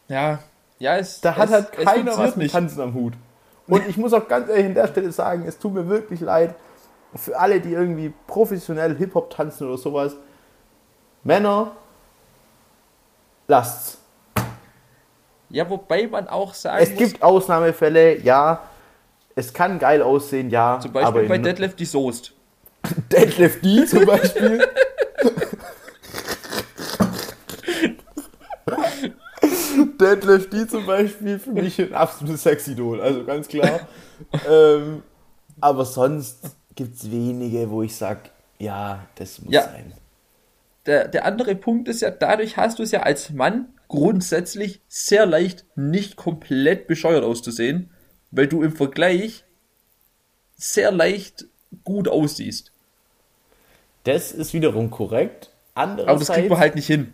[0.08, 0.40] Ja,
[0.80, 2.52] ja, es Da hat es, halt es keiner was mit.
[2.52, 3.14] Tanzen am Hut.
[3.68, 6.56] Und ich muss auch ganz ehrlich an der Stelle sagen, es tut mir wirklich leid
[7.16, 10.16] für alle, die irgendwie professionell Hip-Hop tanzen oder sowas.
[11.24, 11.72] Männer,
[13.48, 13.98] lasst's.
[15.50, 18.62] Ja, wobei man auch sagen Es muss, gibt Ausnahmefälle, ja.
[19.36, 20.80] Es kann geil aussehen, ja.
[20.82, 22.34] zum Beispiel aber bei Deadlift die Soest.
[23.12, 24.66] Deadlift D zum Beispiel.
[30.06, 33.88] Deadlift D zum Beispiel für mich ein absolutes Sexidol, also ganz klar.
[34.50, 35.04] ähm,
[35.62, 38.30] aber sonst gibt es wenige, wo ich sage,
[38.60, 39.64] ja, das muss Ja.
[39.64, 39.94] sein.
[40.86, 45.26] Der, der andere Punkt ist ja, dadurch hast du es ja als Mann grundsätzlich sehr
[45.26, 47.90] leicht nicht komplett bescheuert auszusehen,
[48.32, 49.46] weil du im Vergleich
[50.56, 51.46] sehr leicht
[51.84, 52.72] gut aussiehst.
[54.04, 55.52] Das ist wiederum korrekt.
[55.74, 57.14] Aber das Andererseits, kriegt man halt nicht hin.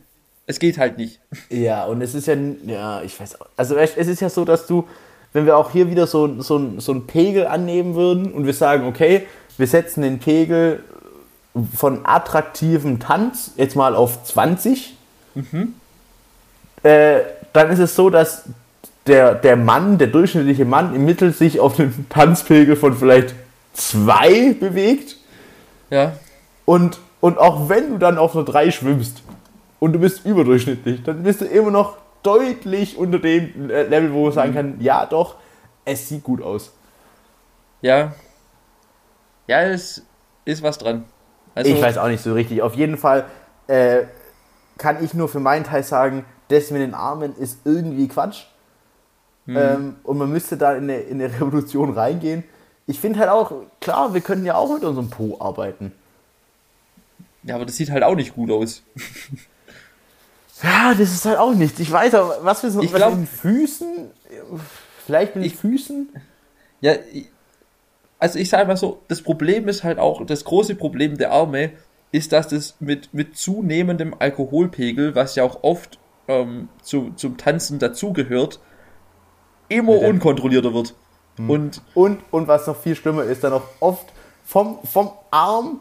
[0.52, 1.22] Es geht halt nicht.
[1.50, 2.36] Ja, und es ist ja,
[2.66, 3.46] ja, ich weiß auch.
[3.56, 4.86] Also es ist ja so, dass du,
[5.32, 8.86] wenn wir auch hier wieder so, so, so einen Pegel annehmen würden und wir sagen,
[8.86, 9.26] okay,
[9.58, 10.84] wir setzen den Pegel
[11.74, 14.98] von attraktivem Tanz jetzt mal auf 20,
[16.84, 17.20] äh,
[17.54, 18.44] dann ist es so, dass
[19.08, 23.36] der, der Mann, der durchschnittliche Mann im Mittel sich auf einen Tanzpegel von vielleicht
[23.72, 25.16] 2 bewegt.
[25.90, 26.12] Ja.
[26.66, 29.24] Und, und auch wenn du dann auf einer 3 schwimmst
[29.82, 34.32] und du bist überdurchschnittlich, dann bist du immer noch deutlich unter dem Level, wo man
[34.32, 35.38] sagen kann, ja doch,
[35.84, 36.72] es sieht gut aus.
[37.82, 38.14] Ja.
[39.48, 40.04] Ja, es
[40.46, 41.06] ist was dran.
[41.56, 42.62] Also, ich weiß auch nicht so richtig.
[42.62, 43.26] Auf jeden Fall
[43.66, 44.04] äh,
[44.78, 48.44] kann ich nur für meinen Teil sagen, das mit den Armen ist irgendwie Quatsch.
[49.48, 52.44] Ähm, und man müsste da in eine, in eine Revolution reingehen.
[52.86, 55.92] Ich finde halt auch, klar, wir können ja auch mit unserem Po arbeiten.
[57.42, 58.84] Ja, aber das sieht halt auch nicht gut aus.
[60.64, 61.80] Ja, das ist halt auch nichts.
[61.80, 64.12] Ich weiß aber, was wir so Ich den Füßen,
[65.06, 66.10] vielleicht mit den Ich- Füßen.
[66.82, 67.30] Ja, ich-
[68.20, 71.72] also ich sage mal so, das Problem ist halt auch, das große Problem der Arme
[72.12, 75.98] ist, dass das mit, mit zunehmendem Alkoholpegel, was ja auch oft
[76.28, 78.60] ähm, zu, zum Tanzen dazugehört,
[79.70, 80.94] immer dem- unkontrollierter wird.
[81.38, 84.12] Und Und, und was noch viel schlimmer ist, dann auch oft
[84.44, 85.80] vom, vom Arm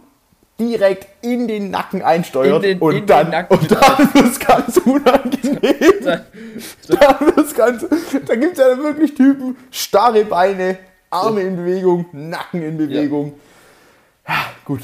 [0.60, 5.60] direkt in den Nacken einsteuert In den- und, dann, und dann wird es ganz unangenehm.
[6.04, 6.24] dann,
[6.88, 7.86] dann wird's ganz,
[8.26, 13.32] da gibt es ja dann wirklich Typen, starre Beine, Arme in Bewegung, Nacken in Bewegung.
[14.28, 14.34] Ja,
[14.64, 14.82] gut.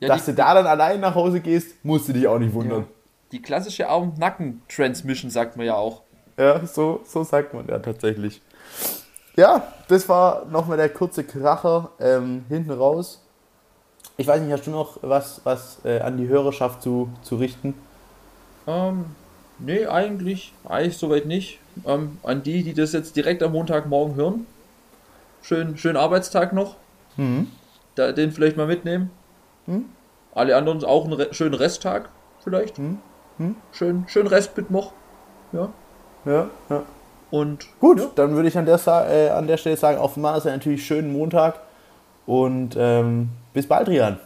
[0.00, 2.50] ja, Dass die, du da dann allein nach Hause gehst, musst du dich auch nicht
[2.50, 2.86] ja, wundern.
[3.32, 6.02] die klassische Arm-Nacken-Transmission sagt man ja auch.
[6.36, 8.42] Ja, so, so sagt man ja tatsächlich.
[9.36, 13.22] Ja, das war nochmal der kurze Kracher ähm, hinten raus.
[14.16, 17.74] Ich weiß nicht, hast du noch was, was äh, an die Hörerschaft zu, zu richten?
[18.66, 19.04] Ähm,
[19.58, 21.58] nee, eigentlich, eigentlich soweit nicht.
[21.84, 24.46] Ähm, an die, die das jetzt direkt am Montagmorgen hören,
[25.42, 26.76] schön, schönen Arbeitstag noch.
[27.94, 29.10] Da, den vielleicht mal mitnehmen.
[30.34, 32.08] Alle anderen auch einen re schönen Resttag
[32.42, 32.76] vielleicht.
[33.72, 34.92] Schön, schön Restmittwoch.
[35.52, 35.68] Ja.
[36.24, 36.82] Ja, ja.
[37.30, 38.06] Und Gut, Ja.
[38.14, 41.12] dann würde ich an der, äh, an der Stelle sagen, auf meiner Seite natürlich schönen
[41.12, 41.60] Montag
[42.26, 44.18] und ähm, bis bald, Rian.